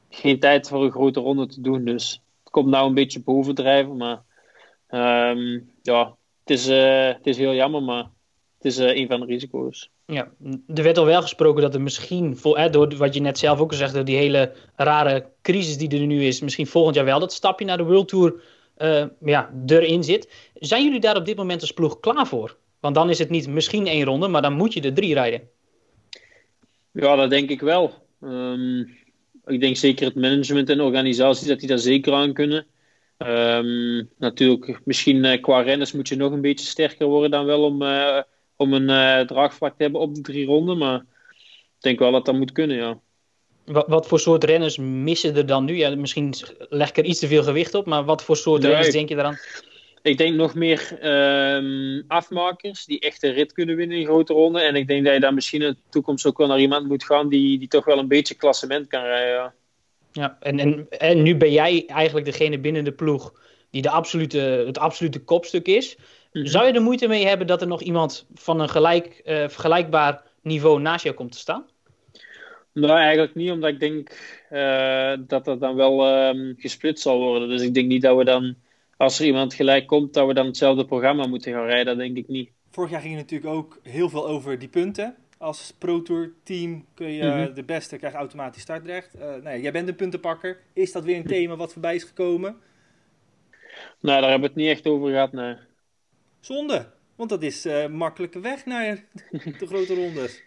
geen 0.10 0.40
tijd 0.40 0.68
voor 0.68 0.84
een 0.84 0.92
grote 0.92 1.20
ronde 1.20 1.48
te 1.48 1.62
doen. 1.62 1.86
Dus 1.86 2.22
komt 2.44 2.70
nou 2.70 2.88
een 2.88 2.94
beetje 2.94 3.22
bovendrijven. 3.22 3.98
Maar 3.98 4.22
um, 5.32 5.72
ja, 5.82 6.16
het 6.40 6.50
is, 6.50 6.70
uh, 6.70 7.06
het 7.06 7.28
is 7.28 7.38
heel 7.38 7.54
jammer, 7.54 7.84
maar 7.84 8.04
het 8.58 8.66
is 8.66 8.80
uh, 8.80 8.96
een 8.96 9.08
van 9.08 9.20
de 9.20 9.26
risico's. 9.26 9.90
Ja, 10.06 10.32
er 10.68 10.84
werd 10.84 10.98
al 10.98 11.06
wel 11.06 11.22
gesproken 11.22 11.62
dat 11.62 11.74
er 11.74 11.82
misschien, 11.82 12.38
door 12.72 12.96
wat 12.98 13.14
je 13.14 13.22
net 13.22 13.38
zelf 13.38 13.60
ook 13.60 13.72
al 13.72 13.78
zegt, 13.78 13.94
door 13.94 14.06
die 14.06 14.18
hele 14.18 14.54
rare 14.76 15.30
crisis 15.42 15.78
die 15.78 16.00
er 16.00 16.06
nu 16.06 16.24
is, 16.24 16.42
misschien 16.42 16.68
volgend 16.68 16.96
jaar 16.96 17.06
wel 17.06 17.20
dat 17.20 17.34
stapje 17.34 17.66
naar 17.66 17.78
de 17.78 17.84
World 17.84 18.08
Tour 18.08 18.42
uh, 18.78 19.06
ja, 19.20 19.54
erin 19.66 20.04
zit. 20.04 20.50
Zijn 20.54 20.84
jullie 20.84 21.00
daar 21.00 21.16
op 21.16 21.26
dit 21.26 21.38
moment 21.38 21.62
als 21.62 21.72
ploeg 21.72 22.00
klaar 22.00 22.28
voor? 22.28 22.58
Want 22.88 23.00
dan 23.00 23.10
is 23.10 23.20
het 23.20 23.30
niet 23.30 23.48
misschien 23.48 23.88
één 23.88 24.06
ronde, 24.06 24.28
maar 24.28 24.42
dan 24.42 24.54
moet 24.54 24.74
je 24.74 24.82
er 24.82 24.94
drie 24.94 25.14
rijden. 25.14 25.50
Ja, 26.92 27.16
dat 27.16 27.30
denk 27.30 27.50
ik 27.50 27.62
wel. 27.62 27.94
Um, 28.22 28.98
ik 29.46 29.60
denk 29.60 29.78
zeker 29.78 30.06
het 30.06 30.16
management 30.16 30.70
en 30.70 30.82
organisaties 30.82 31.48
dat 31.48 31.60
die 31.60 31.68
daar 31.68 31.78
zeker 31.78 32.14
aan 32.14 32.34
kunnen. 32.34 32.66
Um, 33.18 34.10
natuurlijk, 34.18 34.80
misschien 34.84 35.24
uh, 35.24 35.42
qua 35.42 35.62
renners 35.62 35.92
moet 35.92 36.08
je 36.08 36.16
nog 36.16 36.32
een 36.32 36.42
beetje 36.42 36.66
sterker 36.66 37.08
worden 37.08 37.32
dan 37.32 37.46
wel 37.46 37.64
om, 37.64 37.82
uh, 37.82 38.22
om 38.56 38.74
een 38.74 38.90
uh, 38.90 39.28
draagvlak 39.28 39.78
te 39.78 39.84
hebben 39.84 40.02
op 40.02 40.16
de 40.16 40.22
drie 40.22 40.46
ronden. 40.46 40.78
Maar 40.78 40.98
ik 40.98 41.80
denk 41.80 42.00
wel 42.00 42.12
dat 42.12 42.26
dat 42.26 42.36
moet 42.36 42.52
kunnen, 42.52 42.78
ja. 42.78 43.00
Wat, 43.66 43.88
wat 43.88 44.08
voor 44.08 44.20
soort 44.20 44.44
renners 44.44 44.78
missen 44.78 45.36
er 45.36 45.46
dan 45.46 45.66
nu? 45.66 45.76
Ja, 45.76 45.96
misschien 45.96 46.34
leg 46.58 46.90
ik 46.90 46.98
er 46.98 47.06
iets 47.06 47.20
te 47.20 47.28
veel 47.28 47.44
gewicht 47.44 47.74
op, 47.74 47.86
maar 47.86 48.06
wat 48.06 48.24
voor 48.24 48.38
soort 48.38 48.62
nee, 48.62 48.72
renners 48.72 48.94
denk 48.94 49.10
je 49.10 49.16
eraan? 49.16 49.38
Ik 50.08 50.18
denk 50.18 50.36
nog 50.36 50.56
meer 50.56 50.98
um, 51.56 52.04
afmakers 52.08 52.86
die 52.86 53.00
echt 53.00 53.24
een 53.24 53.34
rit 53.34 53.54
kunnen 53.54 53.76
winnen 53.76 53.98
in 53.98 54.06
grote 54.06 54.34
ronden. 54.34 54.62
En 54.62 54.76
ik 54.76 54.88
denk 54.88 55.06
dat 55.06 55.14
je 55.14 55.20
dan 55.20 55.34
misschien 55.34 55.62
in 55.62 55.72
de 55.72 55.78
toekomst 55.90 56.26
ook 56.26 56.38
wel 56.38 56.48
naar 56.48 56.60
iemand 56.60 56.88
moet 56.88 57.04
gaan 57.04 57.30
die, 57.30 57.60
die 57.60 57.68
toch 57.68 57.86
wel 57.86 57.98
een 57.98 58.08
beetje 58.08 58.36
klassement 58.36 58.88
kan 58.88 59.04
rijden. 59.04 59.34
Ja, 59.34 59.54
ja 60.12 60.38
en, 60.40 60.60
en, 60.60 60.88
en 60.90 61.24
nu 61.24 61.36
ben 61.36 61.52
jij 61.52 61.84
eigenlijk 61.88 62.26
degene 62.26 62.60
binnen 62.60 62.84
de 62.84 62.92
ploeg 62.92 63.34
die 63.70 63.82
de 63.82 63.90
absolute, 63.90 64.40
het 64.40 64.78
absolute 64.78 65.20
kopstuk 65.20 65.68
is. 65.68 65.98
Mm-hmm. 66.32 66.50
Zou 66.50 66.68
je 66.68 66.74
er 66.74 66.82
moeite 66.82 67.08
mee 67.08 67.26
hebben 67.26 67.48
dat 67.48 67.62
er 67.62 67.68
nog 67.68 67.82
iemand 67.82 68.26
van 68.34 68.60
een 68.60 68.70
gelijk, 68.70 69.22
uh, 69.26 69.36
vergelijkbaar 69.36 70.24
niveau 70.42 70.82
naast 70.82 71.04
jou 71.04 71.16
komt 71.16 71.32
te 71.32 71.38
staan? 71.38 71.66
Nou, 72.74 73.00
eigenlijk 73.00 73.36
niet, 73.36 73.52
omdat 73.52 73.70
ik 73.70 73.80
denk 73.80 74.10
uh, 74.52 75.14
dat 75.28 75.46
dat 75.46 75.60
dan 75.60 75.76
wel 75.76 76.28
um, 76.28 76.56
gesplitst 76.58 77.04
zal 77.04 77.18
worden. 77.20 77.50
Dus 77.50 77.62
ik 77.62 77.74
denk 77.74 77.88
niet 77.88 78.02
dat 78.02 78.18
we 78.18 78.24
dan 78.24 78.56
als 78.98 79.20
er 79.20 79.26
iemand 79.26 79.54
gelijk 79.54 79.88
komt, 79.88 80.14
dat 80.14 80.28
we 80.28 80.34
dan 80.34 80.46
hetzelfde 80.46 80.86
programma 80.86 81.28
moeten 81.28 81.54
gaan 81.54 81.66
rijden, 81.66 81.86
dat 81.86 81.98
denk 81.98 82.18
ik 82.18 82.28
niet. 82.28 82.50
vorig 82.72 82.92
jaar 82.92 83.02
ging 83.02 83.16
het 83.18 83.24
natuurlijk 83.32 83.54
ook 83.54 83.80
heel 83.84 84.10
veel 84.10 84.28
over 84.28 84.60
die 84.60 84.68
punten. 84.68 85.16
Als 85.38 85.74
Pro 85.78 86.02
Tour 86.02 86.32
team 86.44 86.86
kun 86.94 87.12
je 87.12 87.24
Mhm. 87.24 87.54
de 87.54 87.64
beste 87.64 87.98
krijgt 87.98 88.16
automatisch 88.18 88.62
startrecht. 88.62 89.14
Nou 89.20 89.44
ja, 89.50 89.56
jij 89.58 89.72
bent 89.72 89.88
een 89.88 89.96
puntenpakker. 89.96 90.60
Is 90.74 90.92
dat 90.92 91.04
weer 91.04 91.16
een 91.18 91.26
thema 91.28 91.56
wat 91.56 91.72
voorbij 91.74 91.96
is 91.96 92.04
gekomen? 92.04 92.56
Nou, 94.00 94.22
daar 94.22 94.30
hebben 94.30 94.40
we 94.40 94.46
het 94.48 94.56
niet 94.56 94.70
echt 94.70 94.88
over 94.88 95.10
gehad. 95.12 95.32
Nee. 95.32 95.56
Zonde, 96.40 96.90
want 97.16 97.30
dat 97.30 97.44
is 97.44 97.66
eh 97.66 97.88
makkelijke 97.88 98.40
weg 98.40 98.66
naar 98.66 99.04
de 99.32 99.68
grote 99.68 99.96
rondes. 99.96 100.42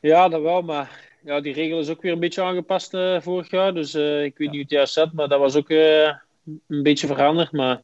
Ja, 0.00 0.28
dat 0.28 0.42
wel, 0.42 0.62
maar 0.62 1.00
ja, 1.24 1.40
die 1.40 1.52
regel 1.52 1.78
is 1.78 1.88
ook 1.88 2.02
weer 2.02 2.12
een 2.12 2.20
beetje 2.20 2.42
aangepast 2.42 2.94
eh, 2.94 3.20
vorig 3.20 3.50
jaar. 3.50 3.74
Dus 3.74 3.94
ik 3.94 4.02
weet 4.02 4.32
Ja. 4.36 4.44
niet 4.44 4.50
hoe 4.50 4.60
het 4.60 4.70
juist 4.70 4.92
zat, 4.92 5.12
maar 5.12 5.28
dat 5.28 5.38
was 5.40 5.56
ook 5.56 5.68
een 6.68 6.82
beetje 6.82 7.06
veranderd. 7.06 7.52
Maar, 7.52 7.80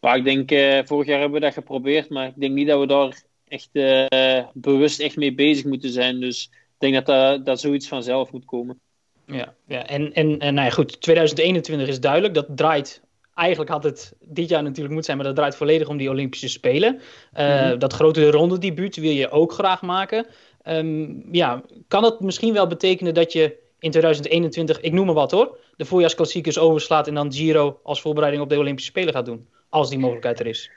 maar 0.00 0.16
ik 0.16 0.24
denk, 0.24 0.50
eh, 0.50 0.78
vorig 0.84 1.06
jaar 1.06 1.20
hebben 1.20 1.40
we 1.40 1.46
dat 1.46 1.54
geprobeerd, 1.54 2.08
maar 2.08 2.26
ik 2.26 2.32
denk 2.36 2.54
niet 2.54 2.68
dat 2.68 2.80
we 2.80 2.86
daar 2.86 3.22
echt 3.48 3.68
eh, 3.72 4.44
bewust 4.52 5.00
echt 5.00 5.16
mee 5.16 5.34
bezig 5.34 5.64
moeten 5.64 5.90
zijn. 5.90 6.20
Dus 6.20 6.50
ik 6.52 6.78
denk 6.78 6.94
dat 6.94 7.06
dat, 7.06 7.46
dat 7.46 7.60
zoiets 7.60 7.88
vanzelf 7.88 8.32
moet 8.32 8.44
komen. 8.44 8.80
Ja, 9.26 9.54
ja. 9.66 9.86
En, 9.86 10.12
en, 10.12 10.38
en 10.38 10.54
nou 10.54 10.66
ja, 10.66 10.72
goed, 10.72 11.00
2021 11.00 11.88
is 11.88 12.00
duidelijk. 12.00 12.34
Dat 12.34 12.46
draait, 12.54 13.02
eigenlijk 13.34 13.70
had 13.70 13.84
het 13.84 14.14
dit 14.20 14.48
jaar 14.48 14.62
natuurlijk 14.62 14.94
moeten 14.94 15.04
zijn, 15.04 15.16
maar 15.16 15.26
dat 15.26 15.36
draait 15.36 15.56
volledig 15.56 15.88
om 15.88 15.96
die 15.96 16.10
Olympische 16.10 16.48
Spelen. 16.48 17.00
Eh, 17.32 17.68
Mhm. 17.68 17.78
Dat 17.78 17.92
grote 17.92 18.30
rondedebuut 18.30 18.96
wil 18.96 19.10
je 19.10 19.30
ook 19.30 19.52
graag 19.52 19.82
maken. 19.82 20.26
Ehm, 20.62 21.06
ja, 21.34 21.62
kan 21.88 22.02
dat 22.02 22.20
misschien 22.20 22.52
wel 22.52 22.66
betekenen 22.66 23.14
dat 23.14 23.32
je 23.32 23.62
in 23.84 23.90
2021, 23.90 24.80
ik 24.80 24.92
noem 24.92 25.06
maar 25.06 25.14
wat 25.14 25.30
hoor, 25.30 25.58
de 25.76 25.84
voorjaarsklassiekers 25.84 26.58
overslaat 26.58 27.08
en 27.08 27.14
dan 27.14 27.32
Giro 27.32 27.80
als 27.82 28.00
voorbereiding 28.00 28.42
op 28.42 28.48
de 28.50 28.58
Olympische 28.58 28.90
Spelen 28.90 29.14
gaat 29.14 29.26
doen? 29.26 29.48
Als 29.68 29.88
die 29.88 29.98
mogelijkheid 29.98 30.40
er 30.40 30.46
is. 30.46 30.70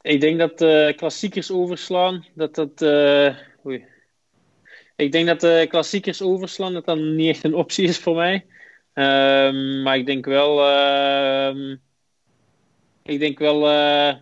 Ik 0.00 0.20
denk 0.20 0.38
dat 0.38 0.60
eh, 0.60 0.96
klassiekers 0.96 1.50
overslaan, 1.50 2.26
dat 2.34 2.54
dat. 2.54 2.82
eh, 2.82 3.36
oei. 3.66 3.84
Ik 4.96 5.12
denk 5.12 5.26
dat 5.26 5.40
de 5.40 5.66
klassiekers 5.68 6.22
overslaan, 6.22 6.72
dat 6.72 6.84
dat 6.84 6.98
niet 6.98 7.28
echt 7.28 7.44
een 7.44 7.54
optie 7.54 7.84
is 7.88 7.98
voor 7.98 8.14
mij. 8.14 8.46
Ehm, 8.92 9.82
maar 9.82 9.96
ik 9.96 10.06
denk 10.06 10.24
wel. 10.24 10.60
ehm, 10.60 11.76
ik 13.02 13.18
denk 13.18 13.38
wel 13.38 13.68
eh, 13.68 14.14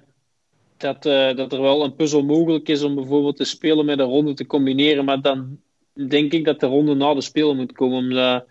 dat, 0.77 1.07
eh, 1.07 1.37
dat 1.37 1.53
er 1.53 1.61
wel 1.61 1.85
een 1.85 1.95
puzzel 1.95 2.25
mogelijk 2.25 2.69
is 2.69 2.83
om 2.83 2.95
bijvoorbeeld 2.95 3.37
de 3.37 3.45
spelen 3.45 3.85
met 3.85 3.99
een 3.99 4.07
ronde 4.07 4.35
te 4.35 4.47
combineren. 4.47 5.05
Maar 5.05 5.21
dan 5.21 5.59
denk 6.09 6.33
ik 6.33 6.45
dat 6.45 6.61
de 6.61 6.67
ronde 6.67 6.95
na 6.95 7.15
de 7.15 7.21
spelen 7.21 7.57
moet 7.57 7.73
komen. 7.73 7.99
Omdat 7.99 8.45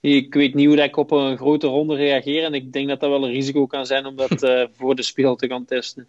ik 0.00 0.34
weet 0.34 0.54
niet 0.54 0.66
hoe 0.66 0.82
ik 0.82 0.96
op 0.96 1.10
een 1.10 1.36
grote 1.36 1.66
ronde 1.66 1.94
reageer. 1.94 2.44
En 2.44 2.54
ik 2.54 2.72
denk 2.72 2.88
dat 2.88 3.00
dat 3.00 3.10
wel 3.10 3.24
een 3.24 3.32
risico 3.32 3.66
kan 3.66 3.86
zijn 3.86 4.06
om 4.06 4.16
dat 4.16 4.42
eh, 4.42 4.64
voor 4.72 4.94
de 4.94 5.02
speel 5.02 5.36
te 5.36 5.46
gaan 5.46 5.64
testen. 5.64 6.06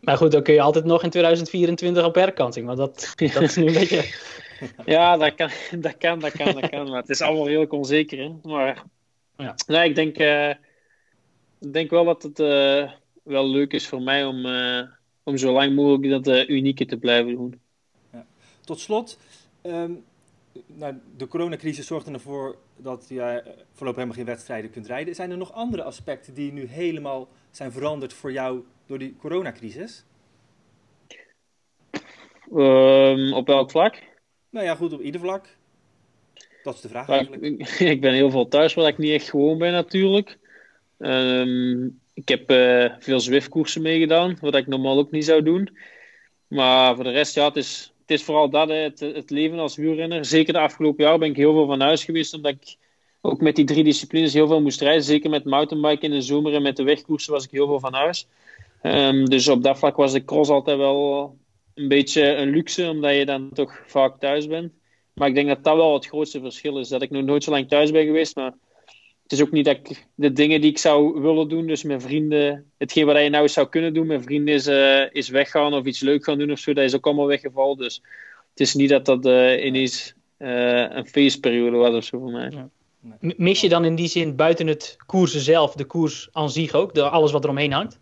Maar 0.00 0.16
goed, 0.16 0.32
dan 0.32 0.42
kun 0.42 0.54
je 0.54 0.60
altijd 0.60 0.84
nog 0.84 1.02
in 1.02 1.10
2024 1.10 2.04
op 2.04 2.14
herkansing. 2.14 2.66
Want 2.66 2.78
dat, 2.78 3.14
dat 3.16 3.42
is 3.42 3.56
nu 3.56 3.66
een 3.66 3.72
beetje. 3.72 4.04
Ja, 4.84 5.16
dat 5.16 5.34
kan, 5.34 5.50
dat 5.80 5.96
kan, 5.96 6.18
dat 6.18 6.32
kan, 6.32 6.54
dat 6.54 6.68
kan. 6.70 6.88
Maar 6.88 7.00
het 7.00 7.08
is 7.10 7.20
allemaal 7.20 7.46
redelijk 7.46 7.72
onzeker. 7.72 8.18
Hè? 8.18 8.48
Maar 8.50 8.82
Ja. 9.36 9.54
nee, 9.66 9.88
ik 9.88 9.94
denk, 9.94 10.16
eh, 10.16 10.50
ik 11.60 11.72
denk 11.72 11.90
wel 11.90 12.04
dat 12.04 12.22
het 12.22 12.40
eh, 12.40 12.90
wel 13.22 13.48
leuk 13.48 13.72
is 13.72 13.86
voor 13.88 14.02
mij 14.02 14.24
om, 14.24 14.46
eh, 14.46 14.80
om 15.22 15.36
zo 15.36 15.52
lang 15.52 15.74
mogelijk 15.74 16.10
dat 16.10 16.26
eh, 16.26 16.48
unieke 16.48 16.86
te 16.86 16.96
blijven 16.96 17.34
doen. 17.34 17.60
Tot 18.64 18.80
slot, 18.80 19.18
ehm, 19.62 19.92
nou, 20.66 20.94
de 21.16 21.28
coronacrisis 21.28 21.86
zorgde 21.86 22.12
ervoor 22.12 22.56
dat 22.76 23.06
je 23.08 23.20
eh, 23.20 23.52
voorlopig 23.72 24.02
helemaal 24.02 24.24
geen 24.24 24.34
wedstrijden 24.34 24.70
kunt 24.70 24.86
rijden. 24.86 25.14
Zijn 25.14 25.30
er 25.30 25.36
nog 25.36 25.52
andere 25.52 25.82
aspecten 25.82 26.34
die 26.34 26.52
nu 26.52 26.66
helemaal 26.66 27.28
zijn 27.50 27.72
veranderd 27.72 28.12
voor 28.12 28.32
jou 28.32 28.64
door 28.86 28.98
die 28.98 29.16
coronacrisis? 29.16 30.04
Ehm, 32.54 33.32
op 33.32 33.46
welk 33.46 33.70
vlak? 33.70 34.02
Nou 34.50 34.66
ja, 34.66 34.74
goed, 34.74 34.92
op 34.92 35.00
ieder 35.00 35.20
vlak. 35.20 35.46
Dat 36.62 36.74
is 36.74 36.80
de 36.80 36.88
vraag 36.88 37.08
eigenlijk. 37.08 37.42
ik, 37.42 37.68
ik 37.94 38.00
ben 38.00 38.12
heel 38.12 38.30
veel 38.30 38.48
thuis, 38.48 38.74
waar 38.74 38.88
ik 38.88 38.98
niet 38.98 39.12
echt 39.12 39.30
gewoon 39.30 39.58
ben 39.58 39.72
natuurlijk. 39.72 40.38
Ehm, 40.98 41.84
ik 42.14 42.28
heb 42.28 42.50
eh, 42.50 42.94
veel 42.98 43.20
Zwift-koersen 43.20 43.82
meegedaan, 43.82 44.36
wat 44.40 44.54
ik 44.54 44.66
normaal 44.66 44.98
ook 44.98 45.10
niet 45.10 45.24
zou 45.24 45.42
doen. 45.42 45.78
Maar 46.48 46.94
voor 46.94 47.04
de 47.04 47.10
rest, 47.10 47.34
ja, 47.34 47.44
het 47.44 47.56
is, 47.56 47.92
het 48.08 48.18
is 48.18 48.24
vooral 48.24 48.50
dat, 48.50 48.68
het, 48.68 49.00
het 49.00 49.30
leven 49.30 49.58
als 49.58 49.76
wielrenner. 49.76 50.24
Zeker 50.24 50.52
de 50.52 50.58
afgelopen 50.58 51.04
jaar 51.04 51.18
ben 51.18 51.30
ik 51.30 51.36
heel 51.36 51.52
veel 51.52 51.66
van 51.66 51.80
huis 51.80 52.04
geweest, 52.04 52.34
omdat 52.34 52.52
ik 52.52 52.76
ook 53.20 53.40
met 53.40 53.56
die 53.56 53.64
drie 53.64 53.84
disciplines 53.84 54.32
heel 54.32 54.46
veel 54.46 54.62
moest 54.62 54.80
rijden. 54.80 55.02
Zeker 55.02 55.30
met 55.30 55.44
mountainbike 55.44 56.04
in 56.04 56.10
de 56.10 56.20
zomer 56.20 56.54
en 56.54 56.62
met 56.62 56.76
de 56.76 56.82
wegkoersen 56.82 57.32
was 57.32 57.44
ik 57.44 57.50
heel 57.50 57.66
veel 57.66 57.80
van 57.80 57.94
huis. 57.94 58.28
Ehm, 58.82 59.24
dus 59.24 59.48
op 59.48 59.62
dat 59.62 59.78
vlak 59.78 59.96
was 59.96 60.12
de 60.12 60.24
cross 60.24 60.50
altijd 60.50 60.76
wel 60.76 61.36
een 61.74 61.88
beetje 61.88 62.34
een 62.34 62.50
luxe, 62.50 62.88
omdat 62.88 63.14
je 63.14 63.26
dan 63.26 63.50
toch 63.52 63.82
vaak 63.86 64.18
thuis 64.18 64.46
bent. 64.46 64.72
Maar 65.14 65.28
ik 65.28 65.34
denk 65.34 65.48
dat 65.48 65.64
dat 65.64 65.76
wel 65.76 65.94
het 65.94 66.06
grootste 66.06 66.40
verschil 66.40 66.78
is. 66.78 66.88
Dat 66.88 67.02
ik 67.02 67.10
nog 67.10 67.24
nooit 67.24 67.44
zo 67.44 67.50
lang 67.50 67.68
thuis 67.68 67.90
ben 67.90 68.04
geweest. 68.04 68.36
Maar 68.36 68.54
het 69.28 69.38
is 69.38 69.44
ook 69.44 69.52
niet 69.52 69.64
dat 69.64 69.76
ik 69.76 70.06
de 70.14 70.32
dingen 70.32 70.60
die 70.60 70.70
ik 70.70 70.78
zou 70.78 71.20
willen 71.20 71.48
doen, 71.48 71.66
dus 71.66 71.82
met 71.82 72.02
vrienden, 72.02 72.70
hetgeen 72.78 73.06
wat 73.06 73.22
je 73.22 73.28
nou 73.28 73.48
zou 73.48 73.68
kunnen 73.68 73.94
doen 73.94 74.06
met 74.06 74.22
vrienden, 74.22 74.54
is, 74.54 74.66
eh, 74.66 75.12
is 75.12 75.28
weggaan 75.28 75.74
of 75.74 75.84
iets 75.84 76.00
leuk 76.00 76.24
gaan 76.24 76.38
doen 76.38 76.50
of 76.50 76.58
zo. 76.58 76.72
Dat 76.72 76.84
is 76.84 76.94
ook 76.94 77.06
allemaal 77.06 77.26
weggevallen. 77.26 77.76
Dus 77.76 78.02
het 78.50 78.60
is 78.60 78.74
niet 78.74 78.88
dat 78.88 79.04
dat 79.04 79.26
eh, 79.26 79.64
ineens 79.64 80.14
eh, 80.36 80.90
een 80.90 81.06
feestperiode 81.06 81.76
was 81.76 81.94
of 81.94 82.04
zo 82.04 82.18
voor 82.18 82.30
mij. 82.30 82.50
Mis 83.20 83.60
je 83.60 83.68
dan 83.68 83.84
in 83.84 83.94
die 83.94 84.08
zin 84.08 84.36
buiten 84.36 84.66
het 84.66 84.96
koersen 85.06 85.40
zelf, 85.40 85.74
de 85.74 85.84
koers 85.84 86.28
aan 86.32 86.50
zich 86.50 86.72
ook, 86.72 86.94
de, 86.94 87.02
alles 87.02 87.32
wat 87.32 87.44
er 87.44 87.50
omheen 87.50 87.72
hangt? 87.72 88.00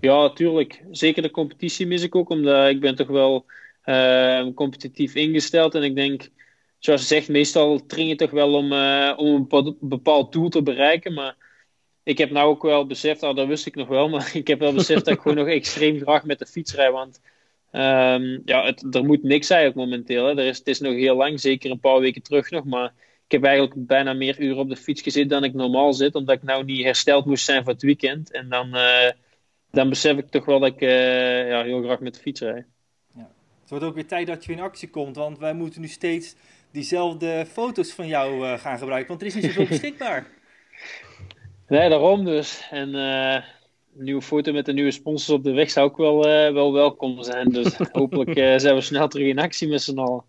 Ja, 0.00 0.30
tuurlijk. 0.30 0.82
Zeker 0.90 1.22
de 1.22 1.30
competitie 1.30 1.86
mis 1.86 2.02
ik 2.02 2.14
ook, 2.14 2.30
omdat 2.30 2.68
ik 2.68 2.80
ben 2.80 2.96
toch 2.96 3.08
wel 3.08 3.44
competitief 4.54 5.14
ingesteld. 5.14 5.74
En 5.74 5.82
ik 5.82 5.94
denk, 5.94 6.30
zoals 6.80 7.00
je 7.00 7.06
zegt, 7.06 7.28
meestal 7.28 7.86
train 7.86 8.06
je 8.06 8.16
toch 8.16 8.30
wel 8.30 8.54
om, 8.54 8.72
eh, 8.72 9.12
om 9.16 9.46
een 9.50 9.76
bepaald- 9.80 10.32
doel 10.32 10.48
te 10.48 10.62
bereiken. 10.62 11.14
Maar 11.14 11.36
ik 12.02 12.18
heb 12.18 12.30
nou 12.30 12.48
ook 12.48 12.62
wel 12.62 12.86
beseft, 12.86 13.22
al 13.22 13.34
dat 13.34 13.46
wist 13.46 13.66
ik 13.66 13.74
nog 13.74 13.88
wel, 13.88 14.08
maar 14.14 14.30
ik 14.34 14.46
heb 14.46 14.58
wel 14.58 14.72
beseft 14.72 15.04
dat 15.04 15.14
ik 15.14 15.20
gewoon 15.20 15.36
nog 15.36 15.46
extreem 15.46 15.98
graag 16.00 16.24
met 16.24 16.38
de 16.38 16.46
fiets 16.46 16.74
rijd. 16.74 16.92
Want 16.92 17.20
ehm, 17.70 18.38
ja, 18.44 18.64
het, 18.64 18.94
er 18.94 19.04
moet 19.04 19.22
niks 19.22 19.50
eigenlijk 19.50 19.80
momenteel. 19.80 20.24
Hè. 20.26 20.30
Er 20.38 20.46
is, 20.46 20.58
het 20.58 20.68
is 20.68 20.80
nog 20.80 20.92
heel 20.92 21.16
lang, 21.16 21.40
zeker 21.40 21.70
een 21.70 21.80
paar 21.80 22.00
weken 22.00 22.22
terug 22.22 22.50
nog. 22.50 22.64
Maar 22.64 22.92
ik 23.24 23.30
heb 23.32 23.44
eigenlijk 23.44 23.86
bijna 23.86 24.12
meer 24.12 24.38
uren 24.40 24.58
op 24.58 24.68
de 24.68 24.76
fiets 24.76 25.02
gezeten 25.02 25.28
dan 25.28 25.44
ik 25.44 25.54
normaal 25.54 25.92
zit, 25.92 26.14
omdat 26.14 26.36
ik 26.36 26.42
nou 26.42 26.64
niet 26.64 26.84
hersteld 26.84 27.24
moest 27.24 27.44
zijn 27.44 27.64
voor 27.64 27.72
het 27.72 27.82
weekend. 27.82 28.30
En 28.30 28.48
dan... 28.48 28.74
eh, 28.74 29.10
dan 29.72 29.88
besef 29.88 30.16
ik 30.16 30.28
toch 30.28 30.44
wel 30.44 30.58
dat 30.60 30.68
ik 30.72 30.80
eh, 30.80 31.48
ja, 31.48 31.62
heel 31.62 31.82
graag 31.82 32.00
met 32.00 32.14
de 32.14 32.20
fiets 32.20 32.40
rijd. 32.40 32.66
Het 33.60 33.78
wordt 33.78 33.84
ook 33.84 33.94
weer 33.94 34.06
tijd 34.06 34.26
dat 34.26 34.44
je 34.44 34.52
in 34.52 34.60
actie 34.60 34.90
komt, 34.90 35.16
want 35.16 35.38
wij 35.38 35.54
moeten 35.54 35.80
nu 35.80 35.86
steeds 35.86 36.34
diezelfde 36.70 37.46
foto's 37.46 37.92
van 37.92 38.06
jou 38.06 38.46
eh, 38.46 38.58
gaan 38.58 38.78
gebruiken, 38.78 39.08
want 39.08 39.20
er 39.20 39.26
is 39.26 39.34
niet 39.34 39.44
zoveel 39.44 39.66
beschikbaar. 39.76 40.26
Nee, 41.68 41.88
daarom 41.88 42.24
dus. 42.24 42.66
En 42.70 42.94
eh, 42.94 43.44
een 43.96 44.04
nieuwe 44.04 44.22
foto 44.22 44.52
met 44.52 44.66
de 44.66 44.72
nieuwe 44.72 44.90
sponsors 44.90 45.38
op 45.38 45.44
de 45.44 45.52
weg 45.52 45.70
zou 45.70 45.88
ook 45.88 45.96
wel, 45.96 46.28
eh, 46.28 46.52
wel 46.52 46.72
welkom 46.72 47.22
zijn. 47.22 47.48
Dus 47.48 47.76
hopelijk 47.92 48.60
zijn 48.60 48.74
we 48.74 48.80
snel 48.80 49.08
terug 49.08 49.26
in 49.26 49.38
actie 49.38 49.68
met 49.68 49.82
z'n 49.82 49.98
allen. 49.98 50.24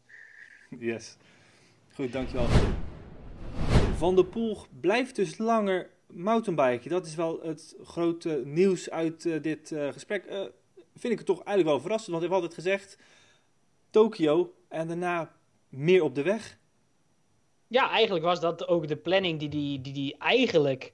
Yes. 0.80 1.18
Goed, 1.94 2.12
dankjewel. 2.12 2.46
Van 3.98 4.16
der 4.16 4.26
Poel 4.26 4.58
blijft 4.80 5.16
dus 5.16 5.38
langer 5.38 5.90
mountainbiken. 6.08 6.90
Dat 6.90 7.06
is 7.06 7.16
wel 7.16 7.40
het 7.44 7.76
grote 7.84 8.42
nieuws 8.46 8.90
uit 8.90 9.44
dit 9.44 9.76
gesprek. 9.92 10.24
Vind 10.96 11.14
ik 11.14 11.18
het 11.18 11.28
toch 11.28 11.44
eigenlijk 11.44 11.68
wel 11.68 11.80
verrassend, 11.80 12.12
want 12.12 12.24
ik 12.24 12.30
heb 12.30 12.40
altijd 12.40 12.60
gezegd 12.60 12.98
Tokio 13.90 14.54
en 14.68 14.88
daarna 14.88 15.32
meer 15.72 16.04
op 16.04 16.16
de 16.16 16.22
weg. 16.24 16.58
Ja, 17.68 17.90
eigenlijk 17.90 18.26
was 18.26 18.40
dat 18.40 18.68
ook 18.68 18.88
de 18.88 18.96
planning 18.96 19.40
die 19.40 19.50
die, 19.50 19.82
die, 19.82 19.94
die 19.94 20.16
eigenlijk 20.18 20.94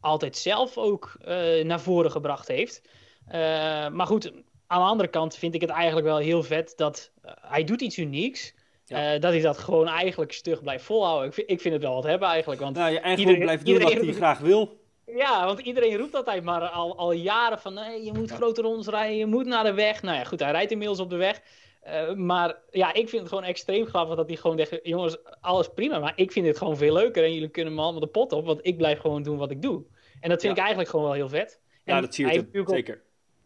altijd 0.00 0.36
zelf 0.36 0.76
ook 0.78 1.16
eh, 1.20 1.64
naar 1.64 1.80
voren 1.80 2.10
gebracht 2.10 2.48
heeft. 2.48 2.82
Eh, 3.26 3.40
maar 3.88 4.06
goed, 4.06 4.32
aan 4.66 4.80
de 4.82 4.88
andere 4.88 5.08
kant 5.08 5.36
vind 5.36 5.54
ik 5.54 5.60
het 5.60 5.70
eigenlijk 5.70 6.06
wel 6.06 6.16
heel 6.16 6.42
vet 6.42 6.72
dat 6.76 7.10
eh, 7.22 7.32
hij 7.40 7.64
doet 7.64 7.80
iets 7.80 7.98
unieks. 7.98 8.54
Ja. 8.84 9.18
Dat 9.18 9.32
hij 9.32 9.40
dat 9.40 9.58
gewoon 9.58 9.86
eigenlijk 9.88 10.32
stug 10.32 10.62
blijft 10.62 10.84
volhouden. 10.84 11.28
Ik 11.28 11.34
vind, 11.34 11.50
ik 11.50 11.60
vind 11.60 11.74
het 11.74 11.82
wel 11.82 11.94
wat 11.94 12.04
hebben 12.04 12.28
eigenlijk. 12.28 12.60
Want 12.60 12.76
Nou, 12.76 12.92
je 12.92 13.16
Iedereen- 13.16 13.38
blijft 13.40 13.66
doen 13.66 13.78
wat 13.82 13.92
hij 13.92 14.12
graag 14.12 14.38
wil. 14.38 14.76
Ja, 15.06 15.44
want 15.46 15.58
iedereen 15.58 15.96
roept 15.96 16.14
altijd 16.14 16.44
maar 16.44 16.68
al, 16.68 16.96
al 16.96 17.12
jaren 17.12 17.58
van 17.58 17.74
nee, 17.74 18.04
je 18.04 18.12
moet 18.12 18.28
Ja. 18.28 18.34
grote 18.36 18.62
rondes 18.62 18.86
rijden, 18.86 19.16
je 19.16 19.26
moet 19.26 19.46
naar 19.46 19.64
de 19.64 19.72
weg. 19.72 20.02
Nou 20.02 20.16
ja, 20.16 20.24
goed, 20.24 20.40
hij 20.40 20.50
rijdt 20.50 20.70
inmiddels 20.70 20.98
op 21.00 21.10
de 21.10 21.16
weg. 21.16 21.40
Eh, 21.88 22.14
maar 22.14 22.56
ja, 22.70 22.88
ik 22.92 23.08
vind 23.08 23.20
het 23.22 23.28
gewoon 23.28 23.44
extreem 23.44 23.86
grappig 23.86 24.16
dat 24.16 24.28
hij 24.28 24.36
gewoon 24.36 24.56
zegt, 24.56 24.78
jongens, 24.82 25.16
alles 25.40 25.68
prima, 25.74 25.98
maar 25.98 26.12
ik 26.16 26.32
vind 26.32 26.46
dit 26.46 26.58
gewoon 26.58 26.76
veel 26.76 26.92
leuker 26.92 27.24
en 27.24 27.34
jullie 27.34 27.48
kunnen 27.48 27.74
me 27.74 27.80
allemaal 27.80 28.00
de 28.00 28.06
pot 28.06 28.32
op, 28.32 28.46
want 28.46 28.60
ik 28.62 28.76
blijf 28.76 28.98
gewoon 28.98 29.22
doen 29.22 29.36
wat 29.36 29.50
ik 29.50 29.62
doe. 29.62 29.84
En 30.20 30.28
dat 30.28 30.40
vind 30.40 30.42
Ja. 30.42 30.50
ik 30.50 30.58
eigenlijk 30.58 30.88
gewoon 30.88 31.04
wel 31.04 31.14
heel 31.14 31.28
vet. 31.28 31.60
Ja, 31.84 32.00
dat 32.00 32.16
hem, 32.16 32.26
heeft 32.26 32.38
natuurlijk 32.40 32.68
ook- 32.68 32.74
zeker. 32.76 33.02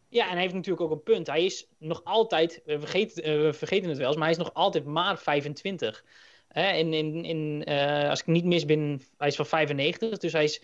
ja, 0.09 0.24
en 0.24 0.33
hij 0.33 0.40
heeft 0.40 0.55
natuurlijk 0.55 0.83
ook 0.83 0.90
een 0.90 1.02
punt. 1.02 1.26
Hij 1.26 1.44
is 1.44 1.68
nog 1.78 2.00
altijd, 2.05 2.62
we 2.64 2.78
vergeten, 2.78 3.22
eh, 3.22 3.40
we 3.40 3.52
vergeten 3.52 3.88
het 3.88 3.98
wel 3.98 4.07
eens, 4.07 4.16
maar 4.16 4.24
hij 4.28 4.37
is 4.37 4.42
nog 4.42 4.55
altijd 4.55 4.85
maar 4.85 5.18
25. 5.18 6.05
Hè, 6.48 6.72
in, 6.72 6.92
in, 6.92 7.24
in, 7.24 7.64
eh, 7.64 8.09
als 8.11 8.20
ik 8.20 8.26
niet 8.26 8.44
mis 8.44 8.64
ben, 8.64 9.00
hij 9.16 9.28
is 9.28 9.37
van 9.37 9.46
95, 9.46 10.18
dus 10.18 10.33
hij 10.33 10.44
is 10.44 10.62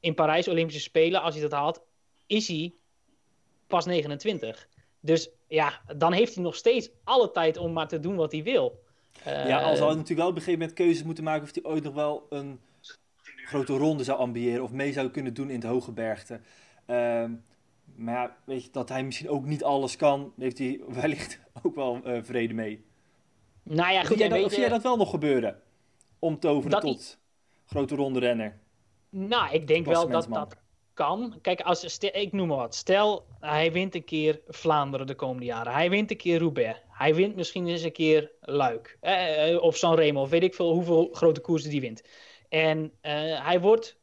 in 0.00 0.14
Parijs 0.14 0.48
Olympische 0.48 0.80
Spelen, 0.82 1.22
als 1.22 1.34
hij 1.34 1.42
dat 1.42 1.52
haalt, 1.52 1.82
is 2.26 2.48
hij 2.48 2.72
pas 3.66 3.84
29. 3.86 4.68
Dus 5.00 5.30
ja, 5.46 5.80
dan 5.96 6.12
heeft 6.12 6.34
hij 6.34 6.44
nog 6.44 6.54
steeds 6.54 6.90
alle 7.04 7.30
tijd 7.30 7.56
om 7.56 7.72
maar 7.72 7.88
te 7.88 8.00
doen 8.00 8.16
wat 8.16 8.32
hij 8.32 8.42
wil. 8.42 8.82
ja, 9.24 9.62
al 9.62 9.76
zou 9.76 9.88
hij 9.88 9.96
natuurlijk 9.96 10.18
wel 10.18 10.28
op 10.28 10.36
een 10.36 10.42
gegeven 10.42 10.58
moment 10.58 10.72
keuzes 10.72 11.02
moeten 11.02 11.24
maken 11.24 11.42
of 11.42 11.54
hij 11.54 11.72
ooit 11.72 11.82
nog 11.82 11.94
wel 11.94 12.26
een 12.30 12.60
grote 13.50 13.76
ronde 13.76 14.04
zou 14.04 14.18
ambiëren 14.18 14.62
of 14.62 14.70
mee 14.70 14.92
zou 14.92 15.10
kunnen 15.10 15.34
doen 15.34 15.50
in 15.50 15.60
het 15.60 15.68
hoge 15.68 15.92
bergte. 15.92 16.40
Ehm, 16.86 17.32
maar 17.94 18.14
ja, 18.14 18.36
weet 18.44 18.64
je, 18.64 18.70
dat 18.70 18.88
hij 18.88 19.04
misschien 19.04 19.28
ook 19.28 19.44
niet 19.44 19.64
alles 19.64 19.96
kan, 19.96 20.32
heeft 20.38 20.58
hij 20.58 20.80
wellicht 21.00 21.40
ook 21.62 21.74
wel 21.74 22.00
uh, 22.04 22.18
vrede 22.22 22.54
mee. 22.54 22.84
Nou 23.62 23.92
ja, 23.92 24.00
goed. 24.00 24.08
Zie 24.08 24.28
jij, 24.28 24.42
dat, 24.42 24.54
jij 24.54 24.68
dat 24.68 24.82
wel 24.82 24.96
nog 24.96 25.10
gebeuren? 25.10 25.60
Om 26.18 26.38
toveren 26.38 26.80
tot 26.80 27.18
grote 27.66 27.94
ronde 27.94 28.18
renner? 28.18 28.58
Nou, 29.08 29.52
ik 29.54 29.66
denk 29.66 29.86
wel 29.86 30.08
dat 30.08 30.26
dat 30.30 30.56
kan. 31.00 31.38
Kijk, 31.42 31.60
als, 31.60 31.98
ik 31.98 32.32
noem 32.32 32.48
maar 32.48 32.56
wat. 32.56 32.74
Stel, 32.74 33.26
hij 33.40 33.72
wint 33.72 33.94
een 33.94 34.04
keer 34.04 34.40
Vlaanderen 34.48 35.06
de 35.06 35.14
komende 35.14 35.44
jaren. 35.44 35.72
Hij 35.72 35.90
wint 35.90 36.10
een 36.10 36.16
keer 36.16 36.38
Roubaix. 36.38 36.80
Hij 36.88 37.14
wint 37.14 37.36
misschien 37.36 37.66
eens 37.66 37.82
een 37.82 37.92
keer 37.92 38.30
Luik. 38.40 38.98
Eh, 39.00 39.52
eh 39.52 39.62
of 39.62 39.76
Sanremo, 39.76 40.20
of 40.20 40.30
weet 40.30 40.42
ik 40.42 40.54
veel 40.54 40.72
hoeveel 40.72 41.08
grote 41.12 41.40
koersen 41.40 41.70
die 41.70 41.80
wint. 41.80 42.02
En 42.48 42.78
uh, 42.78 42.92
hij 43.46 43.60
wordt 43.60 43.96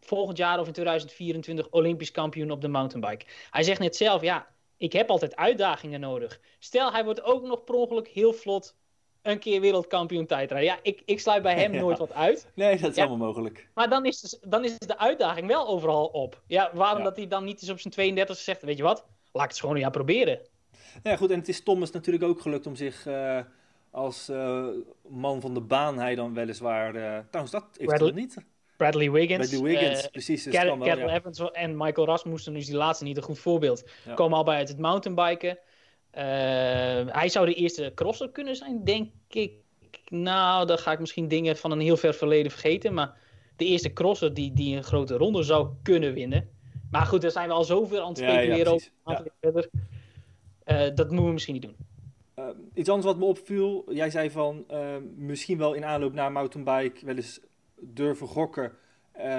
volgend 0.00 0.36
jaar 0.36 0.60
of 0.60 0.66
in 0.66 0.72
2024 0.72 1.70
Olympisch 1.70 2.10
kampioen 2.10 2.50
op 2.50 2.60
de 2.60 2.68
mountainbike. 2.68 3.24
Hij 3.50 3.62
zegt 3.62 3.80
net 3.80 3.96
zelf, 3.96 4.22
ja, 4.22 4.46
ik 4.76 4.92
heb 4.92 5.10
altijd 5.10 5.36
uitdagingen 5.36 6.00
nodig. 6.00 6.40
Stel, 6.58 6.92
hij 6.92 7.04
wordt 7.04 7.22
ook 7.22 7.42
nog 7.42 7.64
per 7.64 7.74
ongeluk 7.74 8.08
heel 8.08 8.32
vlot 8.32 8.76
een 9.22 9.38
keer 9.38 9.60
wereldkampioen 9.60 10.26
tijdrijden. 10.26 10.68
Ja, 10.68 10.78
ik, 10.82 11.02
ik 11.04 11.20
sluit 11.20 11.42
bij 11.42 11.54
hem 11.54 11.70
nooit 11.84 11.98
wat 11.98 12.12
uit. 12.12 12.50
Nee, 12.54 12.78
dat 12.78 12.90
is 12.90 12.98
allemaal 12.98 13.26
mogelijk. 13.26 13.68
Maar 13.74 13.88
dan 13.88 14.06
is, 14.06 14.20
de, 14.20 14.38
dan 14.48 14.64
is 14.64 14.78
de 14.78 14.98
uitdaging 14.98 15.46
wel 15.46 15.66
overal 15.66 16.06
op. 16.06 16.42
Ja, 16.46 16.70
waarom 16.74 17.04
dat 17.04 17.16
hij 17.16 17.28
dan 17.28 17.44
niet 17.44 17.62
eens 17.62 17.70
op 17.70 17.80
zijn 17.80 17.92
32 17.92 18.36
zegt, 18.36 18.62
weet 18.62 18.76
je 18.76 18.82
wat, 18.82 19.04
laat 19.32 19.44
ik 19.44 19.50
het 19.50 19.60
gewoon 19.60 19.78
ja 19.78 19.90
proberen. 19.90 20.40
Ja, 21.02 21.16
goed, 21.16 21.30
en 21.30 21.38
het 21.38 21.48
is 21.48 21.62
Thomas 21.62 21.90
natuurlijk 21.90 22.24
ook 22.24 22.40
gelukt 22.40 22.66
om 22.66 22.76
zich 22.76 23.06
uh, 23.06 23.38
als 23.90 24.28
uh, 24.30 24.66
man 25.08 25.40
van 25.40 25.54
de 25.54 25.60
baan, 25.60 25.98
hij 25.98 26.14
dan 26.14 26.34
weliswaar, 26.34 26.94
uh, 26.94 27.18
trouwens 27.30 27.50
dat 27.50 27.64
heeft 27.76 27.88
Bradley, 27.88 28.12
niet. 28.12 28.36
Bradley 28.76 29.10
Wiggins. 29.10 29.48
Bradley 29.48 29.72
Wiggins, 29.72 30.08
precies. 30.08 30.42
Dus 30.42 30.52
ja. 30.52 31.06
Evans 31.14 31.50
en 31.50 31.76
Michael 31.76 32.06
Rasmussen, 32.06 32.54
dus 32.54 32.66
die 32.66 32.76
laatste 32.76 33.04
niet 33.04 33.16
een 33.16 33.22
goed 33.22 33.38
voorbeeld, 33.38 33.84
komen 34.14 34.38
al 34.38 34.44
bij 34.44 34.56
uit 34.56 34.68
het 34.68 34.78
mountainbiken. 34.78 35.58
Uh, 36.14 36.22
hij 37.06 37.28
zou 37.28 37.46
de 37.46 37.54
eerste 37.54 37.92
crosser 37.94 38.30
kunnen 38.30 38.56
zijn, 38.56 38.84
denk 38.84 39.10
ik. 39.28 39.52
Nou, 40.08 40.66
dan 40.66 40.78
ga 40.78 40.92
ik 40.92 40.98
misschien 40.98 41.28
dingen 41.28 41.56
van 41.56 41.70
een 41.70 41.80
heel 41.80 41.96
ver 41.96 42.14
verleden 42.14 42.50
vergeten. 42.50 42.94
Maar 42.94 43.16
de 43.56 43.64
eerste 43.64 43.92
crosser 43.92 44.34
die, 44.34 44.52
die 44.52 44.76
een 44.76 44.84
grote 44.84 45.16
ronde 45.16 45.42
zou 45.42 45.68
kunnen 45.82 46.12
winnen. 46.12 46.48
Maar 46.90 47.06
goed, 47.06 47.22
daar 47.22 47.30
zijn 47.30 47.48
we 47.48 47.54
al 47.54 47.64
zoveel 47.64 48.00
aan 48.00 48.08
het 48.08 48.18
speculeren 48.18 48.56
ja, 48.56 48.64
ja, 48.64 49.12
over. 49.12 49.32
Verder. 49.40 49.70
Uh, 50.66 50.78
dat 50.94 51.06
moeten 51.08 51.26
we 51.26 51.32
misschien 51.32 51.54
niet 51.54 51.62
doen. 51.62 51.76
Uh, 52.38 52.48
iets 52.74 52.88
anders 52.88 53.06
wat 53.06 53.18
me 53.18 53.24
opviel. 53.24 53.92
Jij 53.92 54.10
zei 54.10 54.30
van 54.30 54.66
misschien 55.16 55.58
wel 55.58 55.74
in 55.74 55.84
aanloop 55.84 56.12
naar 56.12 56.32
mountainbike 56.32 57.06
wel 57.06 57.16
eens 57.16 57.40
durven 57.80 58.26
gokken. 58.26 58.72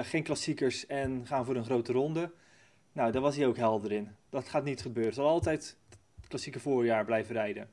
geen 0.02 0.22
klassiekers 0.22 0.86
en 0.86 1.26
gaan 1.26 1.44
voor 1.44 1.56
een 1.56 1.64
grote 1.64 1.92
ronde. 1.92 2.30
Nou, 2.92 3.12
daar 3.12 3.22
was 3.22 3.36
hij 3.36 3.46
ook 3.46 3.56
helder 3.56 3.92
in. 3.92 4.08
Dat 4.30 4.48
gaat 4.48 4.64
niet 4.64 4.82
gebeuren. 4.82 5.12
Het 5.12 5.20
zal 5.20 5.28
altijd 5.28 5.76
klassieke 6.34 6.60
voorjaar 6.60 7.04
blijven 7.04 7.34
rijden. 7.34 7.68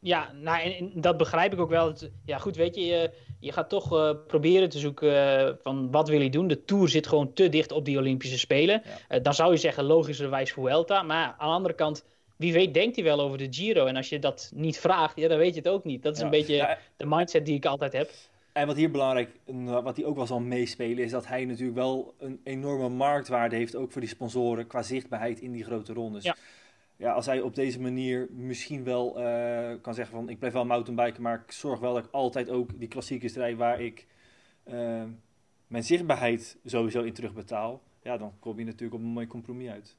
Ja, 0.00 0.32
nou, 0.32 0.62
en, 0.62 0.90
dat 0.94 1.16
begrijp 1.16 1.52
ik 1.52 1.60
ook 1.60 1.70
wel. 1.70 1.94
Ja, 2.24 2.38
goed, 2.38 2.56
weet 2.56 2.74
je, 2.74 2.86
je, 2.86 3.10
je 3.40 3.52
gaat 3.52 3.68
toch 3.68 3.92
uh, 3.92 4.10
proberen 4.26 4.68
te 4.68 4.78
zoeken 4.78 5.12
uh, 5.12 5.54
van 5.62 5.90
wat 5.90 6.08
wil 6.08 6.20
je 6.20 6.30
doen. 6.30 6.48
De 6.48 6.64
Tour 6.64 6.88
zit 6.88 7.06
gewoon 7.06 7.32
te 7.32 7.48
dicht 7.48 7.72
op 7.72 7.84
die 7.84 7.98
Olympische 7.98 8.38
Spelen. 8.38 8.82
Ja. 8.84 9.16
Uh, 9.16 9.22
dan 9.22 9.34
zou 9.34 9.52
je 9.52 9.58
zeggen 9.58 9.84
logischerwijs 9.84 10.52
Vuelta. 10.52 11.02
Maar 11.02 11.34
aan 11.38 11.48
de 11.48 11.54
andere 11.54 11.74
kant, 11.74 12.04
wie 12.36 12.52
weet 12.52 12.74
denkt 12.74 12.96
hij 12.96 13.04
wel 13.04 13.20
over 13.20 13.38
de 13.38 13.46
Giro. 13.50 13.86
En 13.86 13.96
als 13.96 14.08
je 14.08 14.18
dat 14.18 14.50
niet 14.54 14.78
vraagt, 14.78 15.16
ja, 15.16 15.28
dan 15.28 15.38
weet 15.38 15.54
je 15.54 15.60
het 15.60 15.68
ook 15.68 15.84
niet. 15.84 16.02
Dat 16.02 16.12
is 16.12 16.18
ja. 16.18 16.24
een 16.24 16.30
beetje 16.30 16.54
ja. 16.54 16.78
de 16.96 17.06
mindset 17.06 17.46
die 17.46 17.56
ik 17.56 17.66
altijd 17.66 17.92
heb. 17.92 18.10
En 18.52 18.66
wat 18.66 18.76
hier 18.76 18.90
belangrijk, 18.90 19.30
wat 19.64 19.96
hij 19.96 20.04
ook 20.04 20.16
wel 20.16 20.26
zal 20.26 20.40
meespelen, 20.40 21.04
is 21.04 21.10
dat 21.10 21.26
hij 21.26 21.44
natuurlijk 21.44 21.76
wel 21.76 22.14
een 22.18 22.40
enorme 22.44 22.88
marktwaarde 22.88 23.56
heeft, 23.56 23.76
ook 23.76 23.92
voor 23.92 24.00
die 24.00 24.10
sponsoren, 24.10 24.66
qua 24.66 24.82
zichtbaarheid 24.82 25.40
in 25.40 25.52
die 25.52 25.64
grote 25.64 25.92
rondes. 25.92 26.24
Ja 26.24 26.36
ja, 27.00 27.12
als 27.12 27.26
hij 27.26 27.40
op 27.40 27.54
deze 27.54 27.80
manier 27.80 28.28
misschien 28.30 28.84
wel 28.84 29.20
uh, 29.20 29.70
kan 29.82 29.94
zeggen 29.94 30.14
van 30.14 30.28
ik 30.28 30.38
blijf 30.38 30.52
wel 30.52 30.64
mountainbiken, 30.64 31.22
maar 31.22 31.42
ik 31.46 31.52
zorg 31.52 31.80
wel 31.80 31.94
dat 31.94 32.04
ik 32.04 32.10
altijd 32.10 32.50
ook 32.50 32.78
die 32.78 32.88
klassieke 32.88 33.28
strijd 33.28 33.56
waar 33.56 33.80
ik 33.80 34.06
uh, 34.64 35.02
mijn 35.66 35.84
zichtbaarheid 35.84 36.58
sowieso 36.64 37.02
in 37.02 37.12
terugbetaal, 37.12 37.82
ja, 38.02 38.16
dan 38.16 38.32
kom 38.38 38.58
je 38.58 38.64
natuurlijk 38.64 38.94
op 38.94 39.00
een 39.00 39.12
mooi 39.12 39.26
compromis 39.26 39.68
uit. 39.68 39.96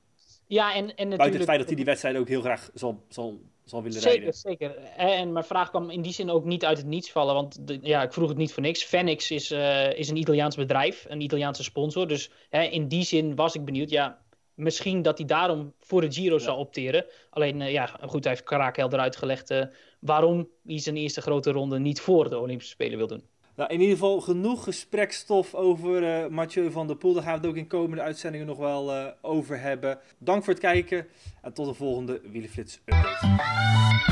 Ja, 0.48 0.70
en, 0.70 0.76
en 0.76 0.86
natuurlijk... 0.86 1.18
Buiten 1.18 1.40
het 1.40 1.48
feit 1.48 1.60
dat 1.60 1.68
hij 1.68 1.76
die 1.76 1.86
wedstrijd 1.86 2.18
ook 2.18 2.28
heel 2.28 2.42
graag 2.42 2.70
zal, 2.74 3.06
zal, 3.10 3.42
zal 3.64 3.84
willen 3.84 4.02
zeker, 4.02 4.18
rijden. 4.18 4.34
Zeker, 4.34 4.72
zeker. 4.72 4.92
En 4.98 5.32
mijn 5.34 5.46
vraag 5.46 5.70
kwam 5.70 5.90
in 5.90 6.02
die 6.02 6.14
zin 6.14 6.30
ook 6.30 6.46
niet 6.46 6.66
uit 6.66 6.78
het 6.78 6.88
niets 6.88 7.12
vallen, 7.12 7.34
want 7.34 7.68
de, 7.68 7.80
ja, 7.82 8.04
ik 8.04 8.14
vroeg 8.14 8.30
het 8.30 8.38
niet 8.38 8.54
voor 8.54 8.64
niks. 8.64 8.84
Fenix 8.84 9.32
is, 9.32 9.52
uh, 9.52 9.94
is 9.94 10.10
een 10.10 10.18
Italiaans 10.18 10.56
bedrijf, 10.56 11.06
een 11.10 11.22
Italiaanse 11.22 11.64
sponsor, 11.64 12.08
dus 12.08 12.32
hè, 12.50 12.64
in 12.64 12.88
die 12.88 13.04
zin 13.04 13.36
was 13.36 13.56
ik 13.56 13.66
benieuwd, 13.66 13.90
ja, 13.90 14.22
misschien 14.62 15.02
dat 15.02 15.18
hij 15.18 15.28
daarom 15.28 15.74
voor 15.80 16.02
de 16.02 16.12
Giro 16.12 16.36
ja. 16.36 16.42
zou 16.42 16.58
opteren. 16.58 17.06
Alleen, 17.30 17.60
uh, 17.60 17.72
ja, 17.72 17.86
goed, 17.86 18.24
hij 18.24 18.34
heeft 18.34 18.46
Karakhelder 18.46 19.00
uitgelegd 19.00 19.52
uh, 19.52 19.64
waarom 20.00 20.50
hij 20.64 20.80
zijn 20.80 20.98
eerste 20.98 21.22
grote 21.22 21.52
ronde 21.52 21.80
niet 21.80 22.02
voor 22.02 22.30
de 22.30 22.40
Olympische 22.40 22.74
Spelen 22.74 22.98
wil 22.98 23.08
doen. 23.08 23.24
Nou, 23.56 23.74
in 23.74 23.80
ieder 23.80 23.96
geval 23.96 24.22
genoeg 24.22 24.64
gesprekstof 24.64 25.56
over 25.56 26.04
uh, 26.04 26.28
Mathieu 26.28 26.72
van 26.72 26.88
der 26.88 26.96
Poel. 26.96 27.14
Daar 27.14 27.24
gaan 27.24 27.34
we 27.34 27.40
het 27.40 27.48
ook 27.48 27.56
in 27.56 27.68
komende 27.68 28.04
uitzendingen 28.04 28.48
nog 28.48 28.58
wel 28.58 29.14
over 29.22 29.60
hebben. 29.60 30.00
Dank 30.18 30.44
voor 30.44 30.54
het 30.54 30.62
kijken 30.62 31.08
en 31.42 31.54
tot 31.54 31.66
de 31.66 31.74
volgende 31.74 32.22
Wielenflits 32.32 32.80
update. 32.86 34.11